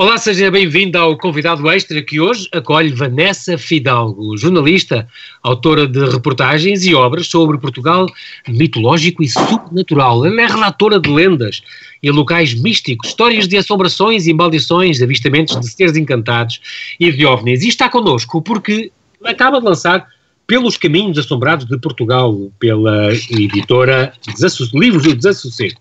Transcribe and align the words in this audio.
Olá, 0.00 0.16
seja 0.16 0.48
bem-vindo 0.48 0.96
ao 0.96 1.18
convidado 1.18 1.68
extra 1.68 2.00
que 2.00 2.20
hoje 2.20 2.48
acolhe 2.54 2.92
Vanessa 2.92 3.58
Fidalgo, 3.58 4.36
jornalista, 4.36 5.08
autora 5.42 5.88
de 5.88 6.08
reportagens 6.08 6.86
e 6.86 6.94
obras 6.94 7.26
sobre 7.26 7.58
Portugal 7.58 8.06
mitológico 8.46 9.24
e 9.24 9.28
sobrenatural. 9.28 10.24
Ela 10.24 10.42
é 10.42 10.46
relatora 10.46 11.00
de 11.00 11.10
lendas 11.10 11.62
e 12.00 12.12
locais 12.12 12.54
místicos, 12.54 13.08
histórias 13.08 13.48
de 13.48 13.56
assombrações 13.56 14.28
e 14.28 14.32
maldições, 14.32 14.98
de 14.98 15.02
avistamentos 15.02 15.58
de 15.58 15.68
seres 15.68 15.96
encantados 15.96 16.60
e 17.00 17.10
de 17.10 17.26
ovnis. 17.26 17.64
E 17.64 17.68
está 17.68 17.88
connosco 17.88 18.40
porque 18.40 18.92
acaba 19.24 19.58
de 19.58 19.66
lançar 19.66 20.06
pelos 20.48 20.78
Caminhos 20.78 21.18
Assombrados 21.18 21.66
de 21.66 21.76
Portugal, 21.76 22.34
pela 22.58 23.12
editora 23.12 24.14
Livros 24.72 25.02
do 25.02 25.14
Desassossego. 25.14 25.78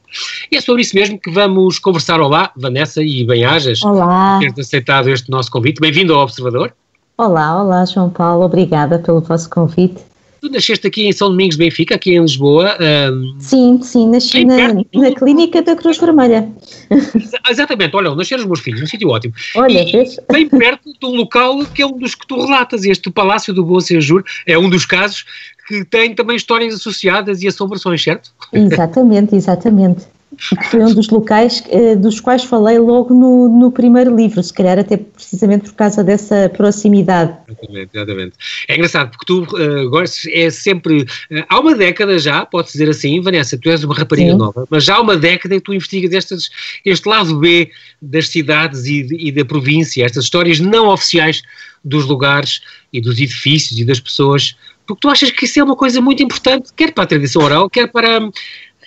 E 0.51 0.57
é 0.57 0.61
sobre 0.61 0.81
isso 0.81 0.93
mesmo 0.93 1.17
que 1.17 1.31
vamos 1.31 1.79
conversar. 1.79 2.19
Olá, 2.19 2.51
Vanessa 2.53 3.01
e 3.01 3.25
bem-ajas. 3.25 3.79
Por 3.79 3.95
teres 4.39 4.59
aceitado 4.59 5.09
este 5.09 5.31
nosso 5.31 5.49
convite. 5.49 5.79
Bem-vindo 5.79 6.13
ao 6.13 6.23
Observador. 6.23 6.73
Olá, 7.17 7.63
olá, 7.63 7.85
João 7.85 8.09
Paulo. 8.09 8.43
Obrigada 8.43 8.99
pelo 8.99 9.21
vosso 9.21 9.49
convite. 9.49 10.03
Tu 10.47 10.53
nasceste 10.53 10.87
aqui 10.87 11.07
em 11.07 11.11
São 11.11 11.29
Domingos 11.29 11.57
Benfica, 11.57 11.95
aqui 11.95 12.15
em 12.15 12.21
Lisboa. 12.21 12.77
Um, 12.79 13.35
sim, 13.37 13.81
sim, 13.81 14.09
nasci 14.09 14.45
na, 14.45 14.73
na, 14.73 15.11
clínica 15.13 15.61
da 15.61 15.75
Cruz 15.75 15.97
Vermelha. 15.97 16.49
Exatamente, 17.49 17.93
olha, 17.95 18.15
nasceram 18.15 18.43
os 18.43 18.47
meus 18.47 18.61
filhos, 18.61 18.79
num 18.79 18.87
sítio 18.87 19.09
ótimo. 19.09 19.33
Olha, 19.55 19.81
e? 19.81 20.07
Bem 20.31 20.47
perto 20.47 20.93
de 20.97 21.05
um 21.05 21.15
local 21.15 21.65
que 21.65 21.81
é 21.81 21.85
um 21.85 21.97
dos 21.97 22.15
que 22.15 22.25
tu 22.25 22.45
relatas, 22.45 22.85
este 22.85 23.09
Palácio 23.11 23.53
do 23.53 23.65
Boa 23.65 23.81
Sejur, 23.81 24.23
é 24.45 24.57
um 24.57 24.69
dos 24.69 24.85
casos 24.85 25.25
que 25.67 25.83
tem 25.83 26.15
também 26.15 26.37
histórias 26.37 26.73
associadas 26.73 27.43
e 27.43 27.47
assombrações, 27.47 28.01
certo? 28.01 28.31
Exatamente, 28.53 29.35
exatamente 29.35 30.16
foi 30.69 30.83
um 30.83 30.93
dos 30.93 31.09
locais 31.09 31.63
eh, 31.69 31.95
dos 31.95 32.19
quais 32.19 32.43
falei 32.43 32.77
logo 32.77 33.13
no, 33.13 33.49
no, 33.49 33.71
primeiro 33.71 34.15
livro, 34.15 34.41
se 34.41 34.53
calhar 34.53 34.77
até 34.77 34.97
precisamente 34.97 35.65
por 35.65 35.73
causa 35.73 36.03
dessa 36.03 36.49
proximidade. 36.49 37.35
Exatamente, 37.47 37.89
exatamente. 37.93 38.33
É 38.67 38.75
engraçado 38.75 39.09
porque 39.09 39.25
tu 39.25 39.43
uh, 39.43 39.89
gostas, 39.89 40.31
é 40.31 40.49
sempre, 40.49 41.01
uh, 41.01 41.45
há 41.49 41.59
uma 41.59 41.75
década 41.75 42.19
já, 42.19 42.45
pode 42.45 42.71
dizer 42.71 42.89
assim, 42.89 43.19
Vanessa, 43.21 43.57
tu 43.57 43.69
és 43.69 43.83
uma 43.83 43.95
rapariga 43.95 44.31
Sim. 44.31 44.37
nova, 44.37 44.67
mas 44.69 44.83
já 44.83 44.95
há 44.95 45.01
uma 45.01 45.17
década 45.17 45.55
que 45.55 45.61
tu 45.61 45.73
investigas 45.73 46.11
estes, 46.13 46.49
este 46.85 47.09
lado 47.09 47.37
B 47.37 47.71
das 48.01 48.29
cidades 48.29 48.85
e, 48.85 49.07
e 49.11 49.31
da 49.31 49.43
província, 49.43 50.05
estas 50.05 50.25
histórias 50.25 50.59
não 50.59 50.87
oficiais 50.87 51.41
dos 51.83 52.05
lugares 52.05 52.61
e 52.93 53.01
dos 53.01 53.19
edifícios 53.19 53.79
e 53.79 53.85
das 53.85 53.99
pessoas, 53.99 54.55
porque 54.87 55.01
tu 55.01 55.09
achas 55.09 55.29
que 55.29 55.45
isso 55.45 55.59
é 55.59 55.63
uma 55.63 55.75
coisa 55.75 55.99
muito 55.99 56.23
importante, 56.23 56.71
quer 56.73 56.93
para 56.93 57.03
a 57.03 57.07
tradição 57.07 57.41
oral, 57.41 57.69
quer 57.69 57.91
para 57.91 58.29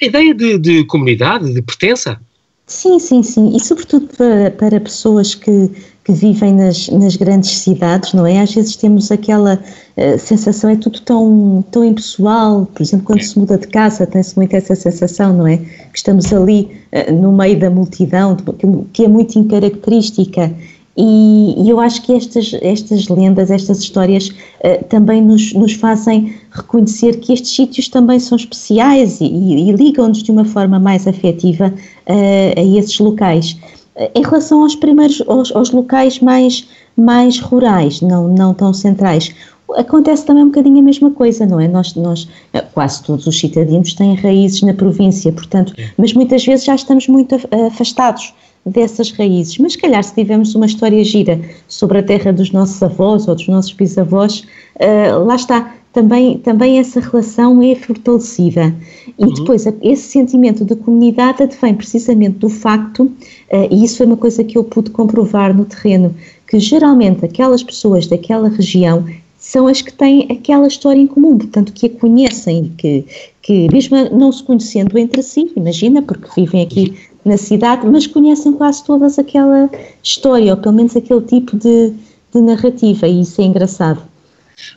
a 0.00 0.04
ideia 0.04 0.34
de, 0.34 0.58
de 0.58 0.84
comunidade, 0.84 1.52
de 1.52 1.62
pertença. 1.62 2.18
Sim, 2.66 3.00
sim, 3.00 3.22
sim. 3.22 3.56
E 3.56 3.60
sobretudo 3.60 4.06
para, 4.16 4.50
para 4.52 4.80
pessoas 4.80 5.34
que, 5.34 5.70
que 6.04 6.12
vivem 6.12 6.54
nas, 6.54 6.88
nas 6.88 7.16
grandes 7.16 7.50
cidades, 7.50 8.12
não 8.12 8.24
é? 8.24 8.40
Às 8.40 8.54
vezes 8.54 8.76
temos 8.76 9.10
aquela 9.10 9.54
uh, 9.96 10.18
sensação, 10.18 10.70
é 10.70 10.76
tudo 10.76 11.00
tão, 11.00 11.64
tão 11.72 11.84
impessoal. 11.84 12.66
Por 12.66 12.80
exemplo, 12.80 13.06
quando 13.06 13.22
se 13.22 13.36
muda 13.36 13.58
de 13.58 13.66
casa, 13.66 14.06
tem-se 14.06 14.36
muito 14.36 14.54
essa 14.54 14.76
sensação, 14.76 15.36
não 15.36 15.48
é? 15.48 15.56
Que 15.56 15.96
estamos 15.96 16.32
ali 16.32 16.70
uh, 16.92 17.12
no 17.12 17.32
meio 17.32 17.58
da 17.58 17.68
multidão, 17.68 18.36
que, 18.36 18.66
que 18.92 19.04
é 19.04 19.08
muito 19.08 19.36
incaracterística. 19.36 20.54
E, 21.02 21.54
e, 21.56 21.70
eu 21.70 21.80
acho 21.80 22.02
que 22.02 22.12
estas, 22.12 22.52
estas 22.60 23.08
lendas, 23.08 23.50
estas 23.50 23.78
histórias 23.78 24.28
uh, 24.28 24.84
também 24.90 25.22
nos, 25.22 25.54
nos 25.54 25.72
fazem 25.72 26.34
reconhecer 26.50 27.20
que 27.20 27.32
estes 27.32 27.56
sítios 27.56 27.88
também 27.88 28.20
são 28.20 28.36
especiais 28.36 29.18
e, 29.18 29.24
e, 29.24 29.70
e 29.70 29.72
ligam-nos 29.72 30.22
de 30.22 30.30
uma 30.30 30.44
forma 30.44 30.78
mais 30.78 31.08
afetiva 31.08 31.72
uh, 31.72 32.60
a 32.60 32.78
esses 32.78 32.98
locais. 32.98 33.52
Uh, 33.96 34.10
em 34.14 34.22
relação 34.22 34.60
aos 34.60 34.76
primeiros, 34.76 35.22
aos, 35.26 35.50
aos, 35.56 35.70
locais 35.70 36.20
mais, 36.20 36.68
mais 36.94 37.40
rurais, 37.40 38.02
não, 38.02 38.28
não 38.28 38.52
tão 38.52 38.74
centrais, 38.74 39.34
acontece 39.76 40.26
também 40.26 40.42
um 40.42 40.48
bocadinho 40.48 40.80
a 40.80 40.82
mesma 40.82 41.10
coisa, 41.12 41.46
não 41.46 41.58
é? 41.58 41.66
Nós, 41.66 41.94
nós 41.94 42.28
quase 42.74 43.02
todos 43.04 43.26
os 43.26 43.38
citadinos 43.38 43.94
têm 43.94 44.16
raízes 44.16 44.60
na 44.60 44.74
província, 44.74 45.32
portanto, 45.32 45.72
mas 45.96 46.12
muitas 46.12 46.44
vezes 46.44 46.66
já 46.66 46.74
estamos 46.74 47.08
muito 47.08 47.36
afastados 47.68 48.34
dessas 48.64 49.10
raízes. 49.12 49.58
Mas, 49.58 49.72
se 49.72 49.78
calhar, 49.78 50.02
se 50.02 50.14
tivermos 50.14 50.54
uma 50.54 50.66
história 50.66 51.02
gira 51.04 51.40
sobre 51.68 51.98
a 51.98 52.02
terra 52.02 52.32
dos 52.32 52.50
nossos 52.52 52.82
avós 52.82 53.26
ou 53.26 53.34
dos 53.34 53.48
nossos 53.48 53.72
bisavós, 53.72 54.40
uh, 54.76 55.24
lá 55.24 55.36
está, 55.36 55.74
também, 55.92 56.38
também 56.38 56.78
essa 56.78 57.00
relação 57.00 57.62
é 57.62 57.74
fortalecida. 57.74 58.74
E 59.18 59.24
uhum. 59.24 59.34
depois, 59.34 59.66
esse 59.82 60.02
sentimento 60.02 60.64
de 60.64 60.76
comunidade 60.76 61.42
advém 61.42 61.74
precisamente 61.74 62.38
do 62.38 62.48
facto, 62.48 63.04
uh, 63.04 63.68
e 63.70 63.84
isso 63.84 63.98
foi 63.98 64.06
uma 64.06 64.16
coisa 64.16 64.44
que 64.44 64.56
eu 64.56 64.64
pude 64.64 64.90
comprovar 64.90 65.56
no 65.56 65.64
terreno, 65.64 66.14
que 66.46 66.58
geralmente 66.58 67.24
aquelas 67.24 67.62
pessoas 67.62 68.06
daquela 68.06 68.48
região 68.48 69.04
são 69.40 69.66
as 69.66 69.80
que 69.80 69.92
têm 69.92 70.26
aquela 70.30 70.68
história 70.68 71.00
em 71.00 71.06
comum, 71.06 71.38
portanto, 71.38 71.72
que 71.72 71.86
a 71.86 71.90
conhecem, 71.90 72.70
que, 72.76 73.06
que 73.40 73.72
mesmo 73.72 73.96
não 74.10 74.30
se 74.30 74.42
conhecendo 74.42 74.98
entre 74.98 75.22
si, 75.22 75.50
imagina, 75.56 76.02
porque 76.02 76.28
vivem 76.36 76.62
aqui 76.62 76.94
na 77.24 77.36
cidade, 77.36 77.86
mas 77.86 78.06
conhecem 78.06 78.52
quase 78.52 78.84
todas 78.84 79.18
aquela 79.18 79.70
história, 80.02 80.52
ou 80.52 80.56
pelo 80.56 80.74
menos 80.74 80.96
aquele 80.96 81.20
tipo 81.22 81.56
de, 81.56 81.92
de 82.32 82.40
narrativa, 82.40 83.06
e 83.06 83.20
isso 83.20 83.40
é 83.40 83.44
engraçado. 83.44 84.10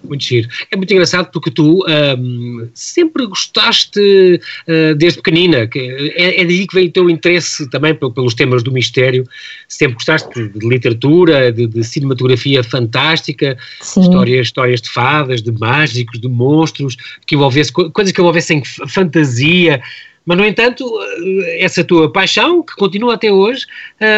Muito 0.04 0.24
giro. 0.24 0.48
É 0.72 0.76
muito 0.76 0.92
engraçado 0.92 1.30
porque 1.31 1.52
tu 1.52 1.86
um, 2.18 2.68
sempre 2.74 3.26
gostaste 3.26 4.40
uh, 4.68 4.96
desde 4.96 5.22
pequenina, 5.22 5.68
que 5.68 5.80
é, 6.16 6.42
é 6.42 6.46
daí 6.46 6.68
que 6.68 6.76
vem 6.76 6.88
o 6.88 6.92
teu 6.92 7.09
interesse 7.09 7.70
também 7.70 7.94
pelos 7.94 8.34
temas 8.34 8.64
do 8.64 8.72
mistério, 8.72 9.28
sempre 9.68 9.96
gostaste 9.96 10.50
de 10.50 10.68
literatura, 10.68 11.52
de, 11.52 11.68
de 11.68 11.84
cinematografia 11.84 12.64
fantástica, 12.64 13.58
histórias, 13.81 14.48
histórias 14.48 14.81
de 14.81 14.90
fadas, 14.90 15.42
de 15.42 15.52
mágicos, 15.52 16.20
de 16.20 16.28
monstros, 16.28 16.96
que 17.25 17.36
envolvesse, 17.36 17.72
coisas 17.72 18.12
que 18.12 18.22
envolvessem 18.22 18.64
fantasia, 18.88 19.81
mas, 20.26 20.38
no 20.38 20.46
entanto, 20.46 20.86
eh, 21.02 21.64
essa 21.64 21.84
tua 21.84 22.12
paixão, 22.12 22.64
que 22.64 22.76
continua 22.76 23.16
até 23.16 23.32
hoje, 23.32 23.66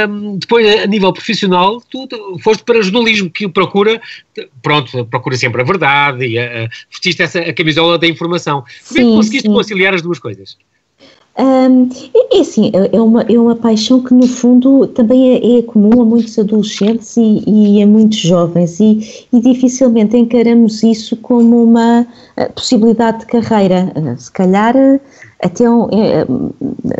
um, 0.07 0.37
depois 0.37 0.83
a 0.83 0.85
nível 0.85 1.11
profissional, 1.11 1.81
tu 1.81 2.07
foste 2.41 2.63
para 2.63 2.81
jornalismo, 2.81 3.29
que 3.29 3.47
procura, 3.47 3.99
pronto, 4.61 5.05
procura 5.05 5.35
sempre 5.35 5.61
a 5.61 5.65
verdade 5.65 6.25
e 6.25 6.37
a, 6.37 6.65
a, 6.65 6.69
vestiste 6.89 7.21
essa, 7.21 7.39
a 7.39 7.53
camisola 7.53 7.97
da 7.97 8.07
informação. 8.07 8.63
Como 8.87 8.99
é 8.99 9.03
que 9.03 9.15
conseguiste 9.15 9.47
sim. 9.47 9.53
conciliar 9.53 9.93
as 9.93 10.01
duas 10.01 10.19
coisas? 10.19 10.57
É, 11.37 12.37
é 12.37 12.39
assim, 12.39 12.71
é, 12.73 12.95
é 12.95 13.01
uma, 13.01 13.21
é 13.23 13.37
uma 13.37 13.55
paixão 13.55 14.01
que 14.01 14.13
no 14.13 14.25
fundo 14.25 14.87
também 14.87 15.33
é, 15.33 15.59
é 15.59 15.61
comum 15.63 16.01
a 16.01 16.05
muitos 16.05 16.39
adolescentes 16.39 17.17
e, 17.17 17.43
e 17.45 17.83
a 17.83 17.85
muitos 17.85 18.19
jovens 18.19 18.79
e, 18.79 19.25
e, 19.33 19.41
dificilmente 19.41 20.15
encaramos 20.15 20.81
isso 20.81 21.17
como 21.17 21.61
uma 21.61 22.07
eh, 22.37 22.47
possibilidade 22.49 23.19
de 23.19 23.25
carreira. 23.25 23.91
Eh, 23.95 24.15
se 24.17 24.31
calhar 24.31 24.75
até 25.41 25.69
um, 25.69 25.89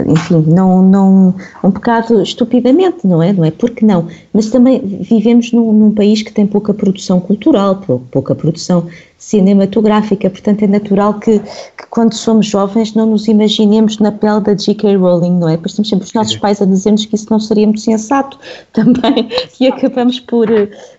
enfim, 0.06 0.44
não, 0.48 0.82
não, 0.84 1.36
um 1.64 1.70
bocado 1.70 2.22
estupidamente, 2.22 3.08
não 3.08 3.24
é? 3.24 3.32
Não 3.32 3.46
é 3.46 3.52
porque 3.52 3.86
não, 3.86 4.08
mas 4.34 4.50
também 4.50 4.80
vivemos 4.80 5.54
num, 5.54 5.72
num 5.72 5.92
país 5.92 6.22
que 6.22 6.34
tem 6.34 6.46
pouca 6.46 6.74
produção 6.74 7.22
cultural, 7.22 7.82
pouca 8.12 8.36
produção 8.36 8.86
cinematográfica, 9.18 10.30
portanto 10.30 10.64
é 10.64 10.68
natural 10.68 11.16
que, 11.16 11.40
que, 11.40 11.88
quando 11.90 12.14
somos 12.14 12.46
jovens 12.46 12.94
não 12.94 13.06
nos 13.06 13.28
imaginemos 13.28 13.98
na 14.00 14.12
pele 14.12 14.42
da 14.42 14.54
J.K. 14.54 14.96
Rowling, 14.98 15.40
não 15.40 15.50
é? 15.50 15.58
Pois 15.58 15.74
temos 15.74 15.90
sempre 15.90 16.06
os 16.06 16.14
nossos 16.14 16.38
pais 16.38 16.62
a 16.62 16.66
dizer-nos 16.66 17.06
que 17.06 17.16
isso 17.16 17.28
não 17.30 17.40
seria 17.40 17.66
muito 17.66 17.82
sensato 17.82 18.38
também 18.74 19.30
e 19.60 19.68
acabamos 19.68 20.20
por 20.20 20.48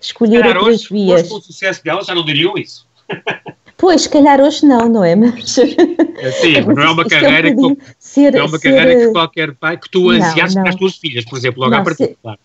escolher 0.01 0.41
Cara, 0.41 0.59
outras 0.59 0.81
hoje, 0.81 0.87
vias. 0.91 1.21
Hoje, 1.21 1.29
com 1.29 1.35
o 1.37 1.41
sucesso 1.41 1.83
dela 1.83 2.03
já 2.03 2.15
não 2.15 2.25
diriam 2.25 2.57
isso. 2.57 2.85
Pois, 3.77 4.01
se 4.01 4.09
calhar 4.09 4.41
hoje 4.41 4.65
não, 4.65 4.89
não 4.89 5.03
é? 5.03 5.15
Mas, 5.15 5.51
Sim, 5.51 5.75
mas 6.65 6.65
não 6.75 6.83
é 6.83 6.89
uma 6.89 7.05
carreira, 7.05 7.49
é 7.49 7.51
um 7.51 7.75
que, 7.75 7.83
ser, 8.17 8.35
é 8.35 8.43
uma 8.43 8.57
ser, 8.57 8.73
carreira 8.73 9.05
que 9.05 9.11
qualquer 9.11 9.53
pai, 9.53 9.77
que 9.77 9.89
tu 9.89 10.09
ansiaste 10.09 10.59
para 10.59 10.69
as 10.69 10.75
tuas 10.75 10.95
filhas, 10.95 11.25
por 11.25 11.37
exemplo, 11.37 11.61
logo 11.61 11.71
não, 11.71 11.79
à 11.79 11.83
partida. 11.83 12.15
Claro. 12.21 12.39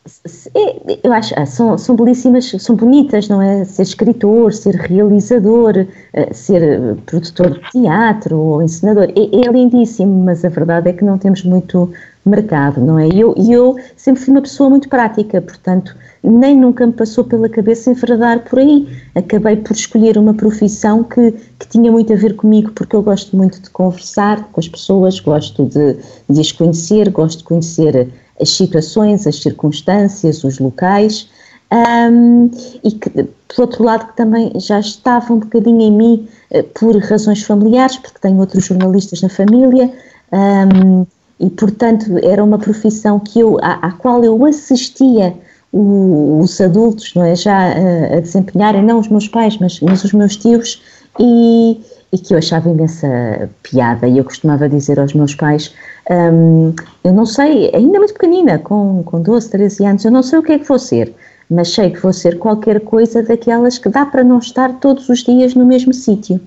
É, 0.54 0.98
eu 1.02 1.12
acho, 1.12 1.34
ah, 1.36 1.46
são, 1.46 1.78
são 1.78 1.96
belíssimas, 1.96 2.50
são 2.58 2.76
bonitas, 2.76 3.28
não 3.28 3.40
é? 3.40 3.64
Ser 3.64 3.82
escritor, 3.82 4.52
ser 4.52 4.74
realizador, 4.74 5.86
ah, 6.14 6.32
ser 6.32 6.96
produtor 7.06 7.58
de 7.58 7.70
teatro 7.70 8.36
ou 8.36 8.62
encenador, 8.62 9.04
é, 9.04 9.46
é 9.46 9.50
lindíssimo, 9.50 10.24
mas 10.24 10.44
a 10.44 10.48
verdade 10.48 10.90
é 10.90 10.92
que 10.92 11.04
não 11.04 11.16
temos 11.18 11.42
muito 11.42 11.92
mercado, 12.24 12.80
não 12.80 12.98
é? 12.98 13.08
E 13.08 13.20
eu, 13.20 13.34
eu 13.36 13.76
sempre 13.96 14.22
fui 14.22 14.32
uma 14.32 14.42
pessoa 14.42 14.70
muito 14.70 14.88
prática, 14.88 15.40
portanto, 15.40 15.96
nem 16.22 16.56
nunca 16.56 16.86
me 16.86 16.92
passou 16.92 17.24
pela 17.24 17.48
cabeça 17.48 17.90
enveredar 17.90 18.40
por 18.40 18.60
aí. 18.60 18.86
Acabei 19.14 19.56
por 19.56 19.72
escolher 19.72 20.16
uma 20.16 20.32
profissão 20.32 21.02
que, 21.02 21.32
que 21.58 21.68
tinha 21.68 21.90
muito 21.90 22.12
a 22.12 22.16
ver 22.16 22.36
comigo, 22.36 22.70
porque 22.72 22.94
eu 22.94 23.02
gosto 23.02 23.36
muito 23.36 23.60
de 23.60 23.70
conversar 23.70 24.44
com 24.52 24.60
as 24.60 24.68
pessoas, 24.68 25.18
gosto 25.18 25.64
de, 25.66 25.96
de 26.30 26.40
as 26.40 26.52
conhecer, 26.52 27.10
gosto 27.10 27.38
de 27.38 27.44
conhecer 27.44 28.08
as 28.40 28.50
situações, 28.50 29.26
as 29.26 29.42
circunstâncias, 29.42 30.44
os 30.44 30.58
locais. 30.58 31.28
Um, 31.72 32.50
e 32.84 32.90
que, 32.92 33.08
por 33.10 33.62
outro 33.62 33.82
lado, 33.82 34.08
que 34.08 34.16
também 34.16 34.52
já 34.56 34.78
estava 34.78 35.32
um 35.32 35.38
bocadinho 35.38 35.80
em 35.80 35.90
mim 35.90 36.28
uh, 36.50 36.62
por 36.78 36.94
razões 36.98 37.42
familiares, 37.42 37.96
porque 37.96 38.18
tenho 38.20 38.38
outros 38.38 38.66
jornalistas 38.66 39.22
na 39.22 39.30
família, 39.30 39.90
um, 40.30 41.06
e 41.42 41.50
portanto 41.50 42.06
era 42.22 42.42
uma 42.42 42.56
profissão 42.56 43.18
que 43.18 43.40
eu, 43.40 43.58
à, 43.60 43.88
à 43.88 43.92
qual 43.92 44.22
eu 44.22 44.44
assistia 44.44 45.34
os 45.72 46.60
adultos, 46.60 47.12
não 47.14 47.24
é? 47.24 47.34
Já 47.34 47.56
a, 47.56 48.16
a, 48.16 48.20
desempenharem, 48.20 48.82
não 48.82 49.00
os 49.00 49.08
meus 49.08 49.26
pais, 49.26 49.58
mas, 49.58 49.80
mas 49.80 50.04
os 50.04 50.12
meus 50.12 50.36
tios, 50.36 50.80
e, 51.18 51.80
e 52.12 52.18
que 52.18 52.32
eu 52.34 52.38
achava 52.38 52.68
imensa 52.68 53.50
piada. 53.62 54.06
E 54.06 54.18
eu 54.18 54.24
costumava 54.24 54.68
dizer 54.68 55.00
aos 55.00 55.14
meus 55.14 55.34
pais: 55.34 55.74
um, 56.10 56.72
eu 57.02 57.12
não 57.12 57.26
sei, 57.26 57.70
ainda 57.74 57.98
muito 57.98 58.12
pequenina, 58.12 58.58
com, 58.58 59.02
com 59.02 59.20
12, 59.20 59.50
13 59.50 59.86
anos, 59.86 60.04
eu 60.04 60.12
não 60.12 60.22
sei 60.22 60.38
o 60.38 60.42
que 60.42 60.52
é 60.52 60.58
que 60.58 60.68
vou 60.68 60.78
ser, 60.78 61.12
mas 61.50 61.72
sei 61.74 61.90
que 61.90 62.00
vou 62.00 62.12
ser 62.12 62.38
qualquer 62.38 62.80
coisa 62.80 63.22
daquelas 63.22 63.78
que 63.78 63.88
dá 63.88 64.06
para 64.06 64.22
não 64.22 64.38
estar 64.38 64.74
todos 64.74 65.08
os 65.08 65.24
dias 65.24 65.54
no 65.54 65.64
mesmo 65.64 65.92
sítio. 65.92 66.40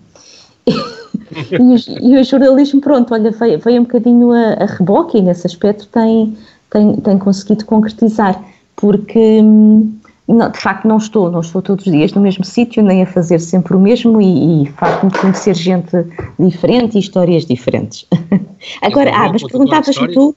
e, 2.02 2.18
o 2.18 2.24
jornalismo, 2.24 2.82
pronto, 2.82 3.14
olha, 3.14 3.32
veio, 3.32 3.60
veio 3.60 3.82
um 3.82 3.84
bocadinho 3.84 4.32
a, 4.32 4.54
a 4.54 4.66
reboque 4.66 5.18
e 5.18 5.22
nesse 5.22 5.48
aspecto 5.48 5.88
tem, 5.88 6.38
tem, 6.70 6.96
tem 6.98 7.18
conseguido 7.18 7.66
concretizar, 7.66 8.44
porque 8.76 9.42
hum, 9.42 9.92
não, 10.28 10.50
de 10.50 10.60
facto 10.60 10.88
não 10.88 10.98
estou, 10.98 11.30
não 11.30 11.42
estou 11.42 11.62
todos 11.62 11.86
os 11.86 11.92
dias 11.92 12.12
no 12.14 12.22
mesmo 12.22 12.44
sítio, 12.44 12.82
nem 12.82 13.04
a 13.04 13.06
fazer 13.06 13.40
sempre 13.40 13.76
o 13.76 13.80
mesmo 13.80 14.20
e, 14.20 14.64
e 14.64 14.66
de 14.66 15.20
conhecer 15.20 15.54
gente 15.54 15.92
diferente 16.40 16.96
e 16.96 17.00
histórias 17.00 17.46
diferentes. 17.46 18.08
Agora, 18.82 19.12
ah, 19.14 19.30
mas 19.32 19.44
perguntavas-me 19.44 20.12
tu 20.14 20.36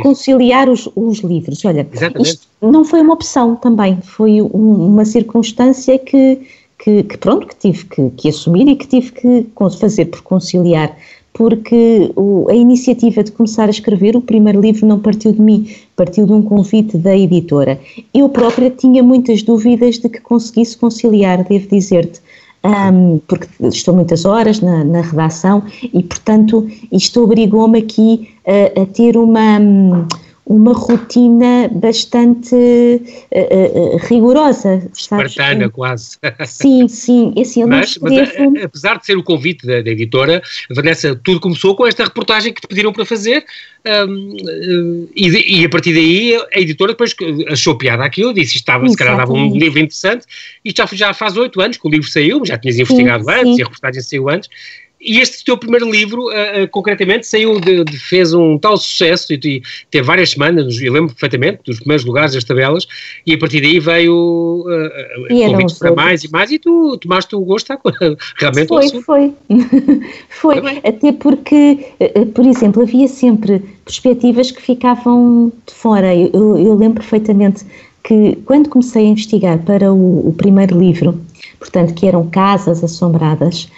conciliar 0.00 0.68
os, 0.68 0.90
os 0.94 1.20
livros. 1.20 1.64
Olha, 1.64 1.88
Exatamente. 1.90 2.28
isto 2.28 2.46
não 2.60 2.84
foi 2.84 3.00
uma 3.00 3.14
opção 3.14 3.56
também, 3.56 3.98
foi 4.02 4.42
um, 4.42 4.88
uma 4.88 5.06
circunstância 5.06 5.98
que, 5.98 6.46
que, 6.82 7.02
que, 7.02 7.18
pronto, 7.18 7.46
que 7.46 7.56
tive 7.56 7.84
que, 7.84 8.10
que 8.10 8.28
assumir 8.28 8.68
e 8.68 8.76
que 8.76 8.86
tive 8.86 9.12
que 9.12 9.46
fazer 9.78 10.06
por 10.06 10.22
conciliar 10.22 10.96
porque 11.32 12.10
o, 12.16 12.48
a 12.50 12.54
iniciativa 12.54 13.22
de 13.22 13.32
começar 13.32 13.66
a 13.66 13.70
escrever 13.70 14.16
o 14.16 14.20
primeiro 14.20 14.60
livro 14.60 14.86
não 14.86 14.98
partiu 14.98 15.32
de 15.32 15.40
mim, 15.40 15.70
partiu 15.96 16.26
de 16.26 16.32
um 16.32 16.42
convite 16.42 16.98
da 16.98 17.16
editora. 17.16 17.80
Eu 18.12 18.28
própria 18.28 18.70
tinha 18.70 19.02
muitas 19.02 19.42
dúvidas 19.42 19.98
de 19.98 20.08
que 20.08 20.20
conseguisse 20.20 20.76
conciliar, 20.76 21.44
devo 21.44 21.68
dizer-te, 21.68 22.20
um, 22.62 23.20
porque 23.26 23.46
estou 23.68 23.94
muitas 23.94 24.24
horas 24.24 24.60
na, 24.60 24.84
na, 24.84 25.00
redação 25.00 25.62
e, 25.82 26.02
portanto, 26.02 26.68
isto 26.92 27.22
obrigou-me 27.22 27.78
aqui 27.78 28.28
a, 28.46 28.82
a 28.82 28.86
ter 28.86 29.16
uma. 29.16 29.58
Um, 29.58 30.06
uma 30.50 30.72
rotina 30.72 31.68
bastante 31.72 32.56
uh, 32.56 33.94
uh, 33.94 33.96
rigorosa. 34.08 34.84
Espartana, 34.92 35.70
quase. 35.70 36.18
Sim, 36.44 36.88
sim. 36.88 37.32
Assim, 37.40 37.64
mas, 37.64 37.96
mas 37.98 38.12
a, 38.12 38.64
apesar 38.64 38.98
de 38.98 39.06
ser 39.06 39.16
o 39.16 39.22
convite 39.22 39.64
da, 39.64 39.80
da, 39.80 39.90
editora, 39.90 40.42
Vanessa, 40.68 41.14
tudo 41.14 41.38
começou 41.38 41.76
com 41.76 41.86
esta 41.86 42.02
reportagem 42.02 42.52
que 42.52 42.60
te 42.60 42.66
pediram 42.66 42.92
para 42.92 43.04
fazer 43.04 43.44
um, 43.86 45.08
e, 45.16 45.60
e, 45.60 45.64
a 45.64 45.68
partir 45.68 45.94
daí 45.94 46.36
a 46.54 46.60
editora 46.60 46.92
depois 46.92 47.14
achou 47.48 47.78
piada 47.78 48.04
aquilo, 48.04 48.34
disse 48.34 48.52
que 48.52 48.58
estava, 48.58 48.86
se 48.86 48.96
calhar 48.96 49.16
dava 49.16 49.32
um 49.32 49.56
livro 49.56 49.78
interessante, 49.78 50.26
e 50.62 50.72
já, 50.76 50.86
já 50.92 51.14
faz 51.14 51.36
oito 51.36 51.60
anos 51.60 51.78
que 51.78 51.86
o 51.86 51.90
livro 51.90 52.08
saiu, 52.08 52.44
já 52.44 52.58
tinhas 52.58 52.78
investigado 52.78 53.24
sim, 53.24 53.30
antes 53.30 53.54
sim. 53.54 53.58
e 53.58 53.62
a 53.62 53.64
reportagem 53.64 54.02
saiu 54.02 54.28
antes, 54.28 54.50
e 55.00 55.18
este 55.18 55.44
teu 55.44 55.56
primeiro 55.56 55.90
livro, 55.90 56.26
uh, 56.26 56.64
uh, 56.64 56.68
concretamente, 56.70 57.26
saiu 57.26 57.58
de, 57.58 57.84
de, 57.84 57.98
fez 57.98 58.34
um 58.34 58.58
tal 58.58 58.76
sucesso 58.76 59.32
e, 59.32 59.40
e 59.42 59.62
teve 59.90 60.06
várias 60.06 60.30
semanas, 60.30 60.78
eu 60.80 60.92
lembro 60.92 61.14
perfeitamente, 61.14 61.60
dos 61.64 61.78
primeiros 61.78 62.04
lugares 62.04 62.34
das 62.34 62.44
tabelas, 62.44 62.86
e 63.26 63.32
a 63.32 63.38
partir 63.38 63.62
daí 63.62 63.80
veio 63.80 64.66
uh, 64.66 65.28
convites 65.28 65.78
para 65.78 65.94
mais 65.94 66.22
e 66.24 66.30
mais, 66.30 66.50
e 66.50 66.58
tu 66.58 66.98
tomaste 66.98 67.34
o 67.34 67.40
gosto 67.40 67.70
realmente 68.36 68.68
Foi, 68.68 68.88
foi. 69.02 69.32
foi. 70.28 70.58
Até 70.84 71.12
porque, 71.12 71.78
por 72.34 72.44
exemplo, 72.44 72.82
havia 72.82 73.06
sempre 73.08 73.62
perspectivas 73.84 74.50
que 74.50 74.60
ficavam 74.60 75.52
de 75.66 75.74
fora. 75.74 76.14
Eu, 76.14 76.58
eu 76.58 76.74
lembro 76.74 77.00
perfeitamente 77.00 77.64
que 78.02 78.36
quando 78.44 78.68
comecei 78.68 79.06
a 79.06 79.08
investigar 79.08 79.58
para 79.60 79.92
o, 79.92 80.28
o 80.28 80.32
primeiro 80.32 80.78
livro, 80.78 81.20
portanto, 81.58 81.94
que 81.94 82.06
eram 82.06 82.28
casas 82.28 82.82
assombradas, 82.82 83.68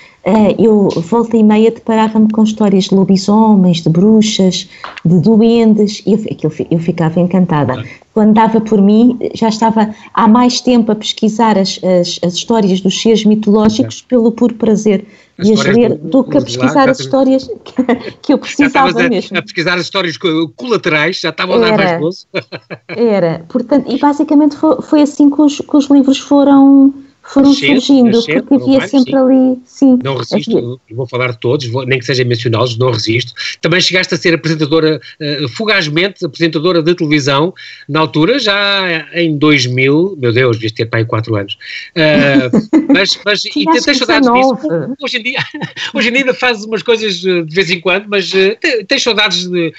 eu 0.59 0.89
volta 0.89 1.37
e 1.37 1.43
meia 1.43 1.71
deparava-me 1.71 2.31
com 2.31 2.45
histórias 2.45 2.85
de 2.85 2.95
lobisomens, 2.95 3.83
de 3.83 3.89
bruxas, 3.89 4.69
de 5.05 5.19
duendes, 5.19 6.03
e 6.07 6.13
eu, 6.13 6.53
eu, 6.71 6.79
ficava 6.79 7.19
encantada. 7.19 7.85
Quando 8.15 8.35
dava 8.35 8.61
por 8.61 8.81
mim, 8.81 9.19
já 9.35 9.49
estava 9.49 9.93
há 10.15 10.29
mais 10.29 10.61
tempo 10.61 10.93
a 10.93 10.95
pesquisar 10.95 11.59
as, 11.59 11.81
as, 11.83 12.21
as 12.23 12.35
histórias 12.35 12.81
dos 12.81 13.01
seres 13.01 13.25
mitológicos 13.25 14.03
pelo 14.03 14.31
puro 14.31 14.55
prazer 14.55 15.05
de 15.39 15.55
as 15.55 15.65
ler 15.65 15.97
do, 15.97 16.23
do 16.23 16.25
que 16.25 16.39
a 16.39 16.43
pesquisar 16.43 16.89
as 16.89 17.01
histórias 17.01 17.51
que, 17.65 17.73
que 18.21 18.33
eu 18.33 18.39
precisava 18.39 19.01
a, 19.01 19.09
mesmo. 19.09 19.37
A 19.37 19.43
pesquisar 19.43 19.75
as 19.75 19.83
histórias 19.83 20.17
colaterais, 20.17 21.21
já 21.21 21.31
estava 21.31 21.57
a 21.57 21.59
dar 21.59 21.77
mais 21.77 22.01
gozo. 22.01 22.27
Era, 22.87 23.45
portanto, 23.49 23.91
e 23.91 23.99
basicamente 23.99 24.57
foi, 24.57 24.81
foi 24.83 25.03
assim 25.03 25.31
que 25.31 25.41
os, 25.41 25.59
que 25.59 25.77
os 25.77 25.87
livros 25.87 26.19
foram 26.19 26.95
foram 27.23 27.55
surgindo, 27.55 28.21
porque 28.25 28.55
havia 28.55 28.89
sempre 28.89 29.13
sim. 29.13 29.17
ali, 29.17 29.59
sim. 29.65 29.99
Não 30.03 30.17
resisto, 30.17 30.59
havia. 30.59 30.79
vou 30.91 31.07
falar 31.07 31.31
de 31.31 31.39
todos, 31.39 31.67
vou, 31.69 31.87
nem 31.87 31.99
que 31.99 32.05
seja 32.05 32.25
mencioná-los, 32.25 32.77
não 32.77 32.91
resisto. 32.91 33.33
Também 33.61 33.81
chegaste 33.81 34.15
a 34.15 34.17
ser 34.17 34.35
apresentadora, 34.35 35.01
uh, 35.21 35.49
fugazmente, 35.49 36.25
apresentadora 36.25 36.83
de 36.83 36.95
televisão, 36.95 37.55
na 37.89 38.01
altura, 38.01 38.39
já 38.39 39.07
em 39.15 39.39
2000, 39.39 40.17
meu 40.19 40.33
Deus, 40.33 40.57
devias 40.57 40.73
ter 40.73 40.87
pai 40.87 41.05
4 41.05 41.37
anos. 41.37 41.57
Uh, 41.97 42.83
mas, 42.93 43.19
mas 43.25 43.45
e 43.45 43.65
tens 43.65 43.99
saudades 43.99 44.31
disso? 44.33 44.59
Hoje 45.01 45.19
em, 45.19 45.23
dia, 45.23 45.39
hoje 45.95 46.09
em 46.09 46.13
dia 46.13 46.21
ainda 46.23 46.35
fazes 46.35 46.65
umas 46.65 46.83
coisas 46.83 47.25
eh, 47.25 47.43
de 47.43 47.55
vez 47.55 47.71
em 47.71 47.81
quando, 47.81 48.07
mas 48.09 48.33
uh, 48.33 48.57
tens 48.87 49.03
saudades 49.03 49.47
de, 49.47 49.73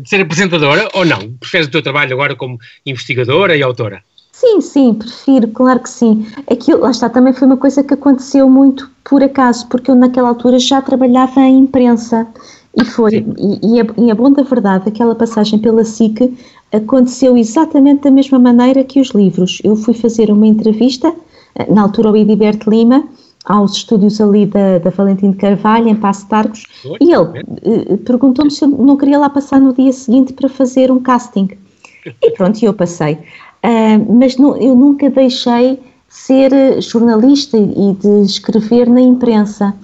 de 0.00 0.08
ser 0.08 0.20
apresentadora 0.20 0.88
ou 0.94 1.04
não? 1.04 1.32
Preferes 1.34 1.68
o 1.68 1.70
teu 1.70 1.82
trabalho 1.82 2.12
agora 2.12 2.34
como 2.34 2.58
investigadora 2.84 3.56
e 3.56 3.62
autora? 3.62 4.02
Sim, 4.40 4.60
sim, 4.60 4.94
prefiro, 4.94 5.48
claro 5.48 5.80
que 5.80 5.90
sim. 5.90 6.24
Aquilo, 6.48 6.82
lá 6.82 6.92
está, 6.92 7.08
também 7.08 7.32
foi 7.32 7.48
uma 7.48 7.56
coisa 7.56 7.82
que 7.82 7.92
aconteceu 7.92 8.48
muito 8.48 8.88
por 9.02 9.20
acaso, 9.20 9.66
porque 9.66 9.90
eu 9.90 9.96
naquela 9.96 10.28
altura 10.28 10.60
já 10.60 10.80
trabalhava 10.80 11.40
em 11.40 11.58
imprensa 11.58 12.24
e 12.76 12.84
foi, 12.84 13.26
e, 13.36 13.74
e, 13.74 13.80
a, 13.80 13.86
e 13.96 14.10
a 14.12 14.14
bom 14.14 14.30
da 14.30 14.44
verdade, 14.44 14.88
aquela 14.88 15.16
passagem 15.16 15.58
pela 15.58 15.82
SIC 15.82 16.38
aconteceu 16.72 17.36
exatamente 17.36 18.02
da 18.02 18.12
mesma 18.12 18.38
maneira 18.38 18.84
que 18.84 19.00
os 19.00 19.08
livros. 19.08 19.58
Eu 19.64 19.74
fui 19.74 19.92
fazer 19.92 20.30
uma 20.30 20.46
entrevista, 20.46 21.12
eh, 21.56 21.72
na 21.72 21.82
altura 21.82 22.10
ao 22.10 22.16
Ediberto 22.16 22.70
Lima, 22.70 23.08
aos 23.44 23.72
estúdios 23.72 24.20
ali 24.20 24.46
da, 24.46 24.78
da 24.78 24.90
Valentim 24.90 25.32
de 25.32 25.36
Carvalho, 25.36 25.88
em 25.88 25.96
Passo 25.96 26.28
de 26.28 26.34
Arcos, 26.36 26.62
e 27.00 27.12
ele 27.12 27.42
eh, 27.64 27.96
perguntou-me 28.04 28.52
se 28.52 28.64
eu 28.64 28.68
não 28.68 28.96
queria 28.96 29.18
lá 29.18 29.28
passar 29.28 29.60
no 29.60 29.72
dia 29.72 29.92
seguinte 29.92 30.32
para 30.32 30.48
fazer 30.48 30.92
um 30.92 31.00
casting. 31.00 31.48
E 32.22 32.30
pronto, 32.30 32.62
eu 32.64 32.72
passei. 32.72 33.18
Uh, 33.64 34.14
mas 34.14 34.36
não, 34.36 34.56
eu 34.56 34.74
nunca 34.74 35.10
deixei 35.10 35.80
ser 36.08 36.80
jornalista 36.80 37.56
e 37.58 37.92
de 37.94 38.22
escrever 38.22 38.88
na 38.88 39.00
imprensa. 39.00 39.74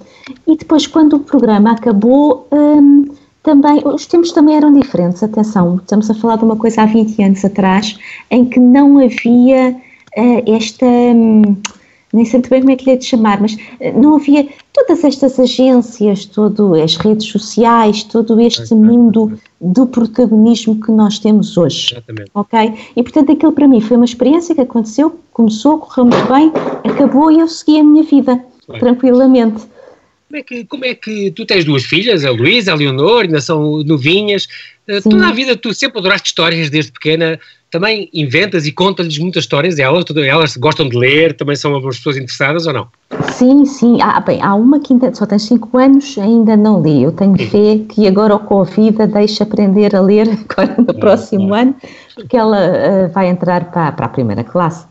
E 0.47 0.55
depois, 0.57 0.87
quando 0.87 1.17
o 1.17 1.19
programa 1.19 1.71
acabou, 1.71 2.47
um, 2.51 3.05
também, 3.43 3.81
os 3.85 4.07
tempos 4.07 4.31
também 4.31 4.55
eram 4.55 4.73
diferentes, 4.73 5.21
atenção, 5.21 5.75
estamos 5.75 6.09
a 6.09 6.15
falar 6.15 6.37
de 6.37 6.45
uma 6.45 6.55
coisa 6.55 6.81
há 6.81 6.85
20 6.85 7.21
anos 7.21 7.45
atrás, 7.45 7.97
em 8.31 8.43
que 8.45 8.59
não 8.59 8.97
havia 8.97 9.75
uh, 10.17 10.51
esta. 10.51 10.85
Um, 10.85 11.55
nem 12.15 12.25
sei 12.25 12.39
muito 12.39 12.49
bem 12.49 12.61
como 12.61 12.71
é 12.71 12.75
que 12.75 12.85
lhe 12.85 12.91
é 12.91 12.95
de 12.95 13.05
chamar, 13.05 13.41
mas 13.41 13.57
eh, 13.79 13.91
não 13.91 14.15
havia 14.15 14.47
todas 14.73 15.03
estas 15.03 15.39
agências, 15.39 16.25
todas 16.25 16.81
as 16.81 16.95
redes 16.95 17.27
sociais, 17.27 18.03
todo 18.03 18.39
este 18.39 18.73
mundo 18.73 19.37
do 19.59 19.85
protagonismo 19.85 20.79
que 20.79 20.91
nós 20.91 21.19
temos 21.19 21.57
hoje. 21.57 21.93
Exatamente. 21.93 22.31
Ok? 22.33 22.73
E 22.95 23.03
portanto 23.03 23.31
aquilo 23.31 23.51
para 23.51 23.67
mim 23.67 23.81
foi 23.81 23.97
uma 23.97 24.05
experiência 24.05 24.55
que 24.55 24.61
aconteceu, 24.61 25.19
começou, 25.31 25.77
correu 25.77 26.05
muito 26.05 26.27
bem, 26.27 26.51
acabou 26.83 27.31
e 27.31 27.39
eu 27.39 27.47
segui 27.47 27.79
a 27.79 27.83
minha 27.83 28.03
vida, 28.03 28.43
tranquilamente. 28.79 29.74
Como 30.27 30.39
é, 30.39 30.43
que, 30.43 30.65
como 30.65 30.85
é 30.85 30.95
que 30.95 31.31
tu 31.31 31.45
tens 31.45 31.63
duas 31.63 31.83
filhas, 31.83 32.25
a 32.25 32.31
Luísa, 32.31 32.71
a 32.71 32.75
Leonor, 32.75 33.21
ainda 33.21 33.39
são 33.39 33.83
novinhas, 33.83 34.47
Sim. 35.01 35.09
toda 35.09 35.27
a 35.27 35.31
vida 35.31 35.55
tu 35.55 35.73
sempre 35.73 35.99
adoraste 35.99 36.29
histórias 36.29 36.69
desde 36.69 36.91
pequena, 36.91 37.39
também 37.71 38.09
inventas 38.13 38.65
e 38.65 38.71
contas-lhes 38.71 39.17
muitas 39.17 39.43
histórias, 39.43 39.77
elas, 39.79 40.05
elas 40.15 40.55
gostam 40.57 40.87
de 40.87 40.97
ler, 40.97 41.35
também 41.35 41.55
são 41.55 41.73
algumas 41.73 41.97
pessoas 41.97 42.15
interessadas 42.17 42.65
ou 42.65 42.73
não? 42.73 42.87
Sim, 43.33 43.65
sim, 43.65 44.01
ah, 44.01 44.19
bem, 44.19 44.41
há 44.41 44.55
uma 44.55 44.79
que 44.79 44.93
ainda, 44.93 45.13
só 45.13 45.25
tem 45.25 45.37
5 45.37 45.77
anos, 45.77 46.17
ainda 46.17 46.55
não 46.55 46.81
li, 46.81 47.03
eu 47.03 47.11
tenho 47.11 47.37
fé 47.37 47.79
que 47.89 48.07
agora 48.07 48.35
o 48.35 48.39
Covid 48.39 49.01
a 49.01 49.05
deixe 49.05 49.43
aprender 49.43 49.95
a 49.95 50.01
ler 50.01 50.27
agora 50.49 50.75
no 50.77 50.93
próximo 50.93 51.53
ano, 51.53 51.75
porque 52.13 52.37
ela 52.37 52.57
uh, 52.57 53.13
vai 53.13 53.27
entrar 53.27 53.71
para, 53.71 53.91
para 53.91 54.05
a 54.05 54.09
primeira 54.09 54.43
classe. 54.43 54.85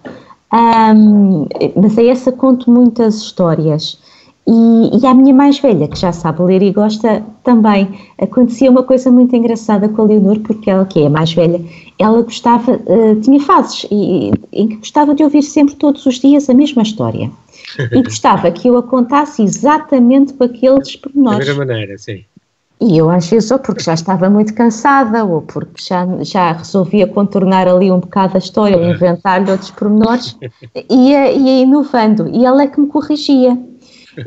Um, 0.53 1.49
mas 1.75 1.99
é 1.99 2.07
essa 2.07 2.31
conto 2.31 2.71
muitas 2.71 3.17
histórias. 3.17 3.99
E, 4.47 4.99
e 5.01 5.07
à 5.07 5.15
minha 5.15 5.33
mais 5.33 5.59
velha, 5.59 5.89
que 5.89 5.99
já 5.99 6.13
sabe 6.13 6.43
ler 6.43 6.63
e 6.63 6.71
gosta 6.71 7.23
também, 7.43 7.89
acontecia 8.19 8.71
uma 8.71 8.83
coisa 8.83 9.11
muito 9.11 9.35
engraçada 9.35 9.89
com 9.89 10.03
a 10.03 10.05
Leonor, 10.05 10.39
porque 10.41 10.71
ela, 10.71 10.85
que 10.85 11.01
é 11.01 11.07
a 11.07 11.11
mais 11.11 11.33
velha, 11.33 11.65
ela 11.99 12.21
gostava, 12.21 12.73
uh, 12.73 13.21
tinha 13.23 13.41
fases 13.41 13.87
e, 13.91 14.33
em 14.53 14.69
que 14.69 14.77
gostava 14.77 15.15
de 15.15 15.23
ouvir 15.23 15.43
sempre 15.43 15.75
todos 15.77 16.05
os 16.05 16.17
dias 16.17 16.51
a 16.51 16.55
mesma 16.55 16.83
história. 16.83 17.31
E 17.91 18.03
gostava 18.03 18.51
que 18.51 18.69
eu 18.69 18.77
a 18.77 18.83
contasse 18.83 19.43
exatamente 19.43 20.35
com 20.35 20.45
aqueles 20.45 20.95
pormenores. 20.97 21.47
Da 21.47 21.55
mesma 21.55 21.65
maneira, 21.65 21.97
sim. 21.97 22.25
E 22.81 22.99
eu 22.99 23.09
às 23.09 23.27
vezes 23.29 23.51
ou 23.51 23.59
porque 23.59 23.83
já 23.83 23.95
estava 23.95 24.29
muito 24.29 24.53
cansada 24.53 25.25
ou 25.25 25.41
porque 25.41 25.81
já, 25.81 26.07
já 26.23 26.53
resolvia 26.53 27.07
contornar 27.07 27.67
ali 27.69 27.91
um 27.91 28.01
bocado 28.01 28.37
a 28.37 28.39
história 28.39 28.77
ou 28.77 28.85
inventar-lhe 28.85 29.51
outros 29.51 29.71
pormenores, 29.71 30.37
ia, 30.91 31.33
ia 31.33 31.63
inovando 31.63 32.29
e 32.29 32.45
ela 32.45 32.63
é 32.63 32.67
que 32.67 32.81
me 32.81 32.89
corrigia. 32.89 33.57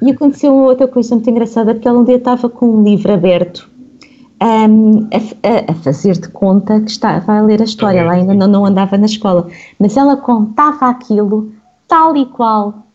E 0.02 0.12
aconteceu 0.12 0.54
uma 0.54 0.68
outra 0.68 0.88
coisa 0.88 1.16
muito 1.16 1.30
engraçada, 1.30 1.74
porque 1.74 1.88
ela 1.88 2.00
um 2.00 2.04
dia 2.04 2.18
estava 2.18 2.50
com 2.50 2.68
um 2.68 2.84
livro 2.84 3.14
aberto 3.14 3.70
um, 4.42 5.08
a, 5.12 5.72
a, 5.72 5.76
fazer 5.76 6.14
de 6.14 6.30
conta 6.30 6.80
que 6.82 6.92
estava 6.92 7.34
a 7.34 7.42
ler 7.42 7.62
a 7.62 7.66
história, 7.66 8.00
ela 8.00 8.14
ainda 8.14 8.34
não, 8.34 8.48
não 8.48 8.66
andava 8.66 8.98
na 8.98 9.06
escola, 9.06 9.48
mas 9.80 9.98
ela 9.98 10.18
contava 10.18 10.88
aquilo 10.88 11.52
tal 11.88 12.16
e 12.16 12.26
qual 12.26 12.87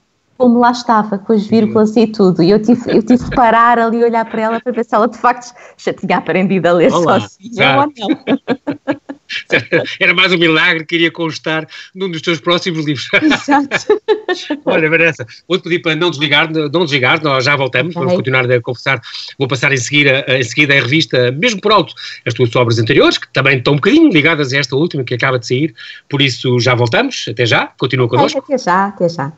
como 0.42 0.58
lá 0.58 0.72
estava, 0.72 1.18
com 1.18 1.32
as 1.32 1.46
vírgulas 1.46 1.96
e 1.96 2.04
tudo. 2.04 2.42
E 2.42 2.50
eu 2.50 2.60
tive, 2.60 2.82
eu 2.90 3.00
tive 3.00 3.22
de 3.22 3.30
parar 3.30 3.78
ali 3.78 3.98
e 3.98 4.04
olhar 4.04 4.24
para 4.24 4.42
ela 4.42 4.60
para 4.60 4.72
ver 4.72 4.84
se 4.84 4.92
ela 4.92 5.06
de 5.06 5.16
facto 5.16 5.54
já 5.78 5.92
tinha 5.92 6.18
aprendido 6.18 6.66
a 6.66 6.72
ler 6.72 6.92
Olá, 6.92 7.20
sozinha 7.20 7.78
ou 7.78 7.92
não. 7.96 8.98
Era 10.00 10.12
mais 10.12 10.32
um 10.32 10.38
milagre 10.38 10.84
que 10.84 10.96
iria 10.96 11.12
constar 11.12 11.64
num 11.94 12.10
dos 12.10 12.20
teus 12.20 12.40
próximos 12.40 12.84
livros. 12.84 13.08
Exato. 13.22 14.02
Olha, 14.66 14.90
Vanessa, 14.90 15.24
vou-te 15.48 15.62
pedir 15.62 15.78
para 15.78 15.94
não 15.94 16.10
desligar, 16.10 16.50
não 16.50 16.84
desligar, 16.84 17.22
nós 17.22 17.44
já 17.44 17.54
voltamos, 17.54 17.94
okay. 17.94 18.00
vamos 18.00 18.16
continuar 18.16 18.50
a 18.50 18.60
conversar. 18.60 19.00
Vou 19.38 19.46
passar 19.46 19.72
em 19.72 19.76
seguida, 19.76 20.24
em 20.26 20.42
seguida 20.42 20.74
a 20.74 20.80
revista, 20.80 21.30
mesmo 21.30 21.60
por 21.60 21.70
alto, 21.70 21.94
as 22.26 22.34
tuas 22.34 22.54
obras 22.56 22.80
anteriores, 22.80 23.16
que 23.16 23.28
também 23.32 23.58
estão 23.58 23.74
um 23.74 23.76
bocadinho 23.76 24.10
ligadas 24.10 24.52
a 24.52 24.58
esta 24.58 24.74
última 24.74 25.04
que 25.04 25.14
acaba 25.14 25.38
de 25.38 25.46
sair, 25.46 25.72
por 26.08 26.20
isso 26.20 26.58
já 26.58 26.74
voltamos. 26.74 27.26
Até 27.28 27.46
já, 27.46 27.68
continua 27.78 28.08
connosco. 28.08 28.40
até 28.40 28.58
já, 28.58 28.86
até 28.86 29.08
já. 29.08 29.32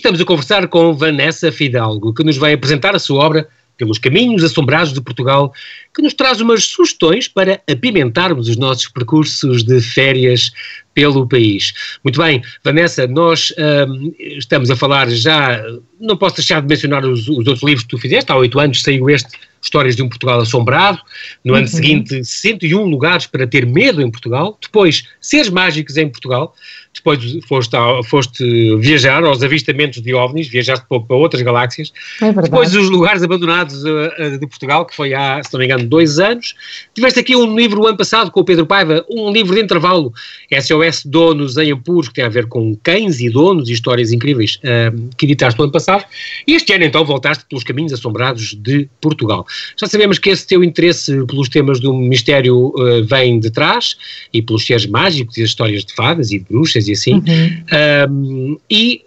Estamos 0.00 0.20
a 0.20 0.24
conversar 0.24 0.66
com 0.66 0.94
Vanessa 0.94 1.52
Fidalgo, 1.52 2.14
que 2.14 2.24
nos 2.24 2.38
vai 2.38 2.54
apresentar 2.54 2.96
a 2.96 2.98
sua 2.98 3.22
obra 3.22 3.46
pelos 3.76 3.98
caminhos 3.98 4.42
assombrados 4.42 4.92
de 4.92 5.00
Portugal, 5.00 5.52
que 5.94 6.02
nos 6.02 6.14
traz 6.14 6.40
umas 6.40 6.64
sugestões 6.64 7.28
para 7.28 7.60
apimentarmos 7.70 8.48
os 8.48 8.56
nossos 8.56 8.88
percursos 8.88 9.62
de 9.62 9.80
férias 9.80 10.50
pelo 10.94 11.26
país. 11.28 11.72
Muito 12.02 12.20
bem, 12.20 12.42
Vanessa, 12.64 13.06
nós 13.06 13.52
um, 13.88 14.12
estamos 14.18 14.70
a 14.70 14.76
falar 14.76 15.08
já, 15.10 15.62
não 16.00 16.16
posso 16.16 16.36
deixar 16.36 16.60
de 16.60 16.68
mencionar 16.68 17.04
os, 17.04 17.28
os, 17.28 17.38
outros 17.38 17.62
livros 17.62 17.84
que 17.84 17.90
tu 17.90 17.98
fizeste, 17.98 18.32
há 18.32 18.36
oito 18.36 18.58
anos 18.58 18.82
saiu 18.82 19.08
este, 19.08 19.38
Histórias 19.62 19.94
de 19.94 20.02
um 20.02 20.08
Portugal 20.08 20.40
Assombrado, 20.40 21.00
no 21.44 21.54
ano 21.54 21.66
uhum. 21.66 21.70
seguinte 21.70 22.24
101 22.24 22.82
lugares 22.86 23.26
para 23.26 23.46
ter 23.46 23.66
medo 23.66 24.00
em 24.00 24.10
Portugal, 24.10 24.58
depois 24.60 25.04
Seres 25.20 25.50
Mágicos 25.50 25.98
em 25.98 26.08
Portugal, 26.08 26.54
depois 27.00 27.38
foste, 27.46 27.76
foste 28.04 28.76
viajar 28.76 29.24
aos 29.24 29.42
avistamentos 29.42 30.00
de 30.00 30.14
OVNIs, 30.14 30.48
viajaste 30.48 30.84
para, 30.88 31.00
para 31.00 31.16
outras 31.16 31.42
galáxias, 31.42 31.92
é 32.20 32.32
depois 32.32 32.74
os 32.74 32.88
lugares 32.88 33.22
abandonados 33.22 33.82
uh, 33.82 34.38
de 34.38 34.46
Portugal, 34.46 34.84
que 34.84 34.94
foi 34.94 35.14
há, 35.14 35.42
se 35.42 35.52
não 35.52 35.60
me 35.60 35.66
engano, 35.66 35.84
dois 35.86 36.18
anos, 36.18 36.54
tiveste 36.94 37.20
aqui 37.20 37.34
um 37.34 37.56
livro 37.56 37.82
o 37.82 37.86
ano 37.86 37.96
passado 37.96 38.30
com 38.30 38.40
o 38.40 38.44
Pedro 38.44 38.66
Paiva, 38.66 39.04
um 39.10 39.32
livro 39.32 39.54
de 39.54 39.62
intervalo, 39.62 40.12
SOS 40.52 41.04
Donos 41.04 41.56
em 41.56 41.72
Apuros, 41.72 42.08
que 42.08 42.14
tem 42.14 42.24
a 42.24 42.28
ver 42.28 42.46
com 42.46 42.76
cães 42.82 43.20
e 43.20 43.30
donos 43.30 43.68
e 43.68 43.72
histórias 43.72 44.12
incríveis, 44.12 44.56
uh, 44.56 45.10
que 45.16 45.26
editaste 45.26 45.58
no 45.58 45.64
ano 45.64 45.72
passado, 45.72 46.04
e 46.46 46.54
este 46.54 46.72
ano 46.72 46.84
então 46.84 47.04
voltaste 47.04 47.44
pelos 47.48 47.64
caminhos 47.64 47.92
assombrados 47.92 48.54
de 48.54 48.88
Portugal. 49.00 49.46
Já 49.76 49.86
sabemos 49.86 50.18
que 50.18 50.30
esse 50.30 50.46
teu 50.46 50.62
interesse 50.62 51.24
pelos 51.26 51.48
temas 51.48 51.80
do 51.80 51.92
mistério 51.94 52.68
uh, 52.76 53.04
vem 53.04 53.40
de 53.40 53.50
trás, 53.50 53.96
e 54.32 54.42
pelos 54.42 54.64
seres 54.64 54.86
mágicos 54.86 55.36
e 55.36 55.42
as 55.42 55.50
histórias 55.50 55.84
de 55.84 55.94
fadas 55.94 56.30
e 56.30 56.38
de 56.38 56.44
bruxas, 56.44 56.88
e 56.90 56.92
assim. 56.92 57.14
Uhum. 57.14 58.10
Um, 58.10 58.58
e, 58.70 59.02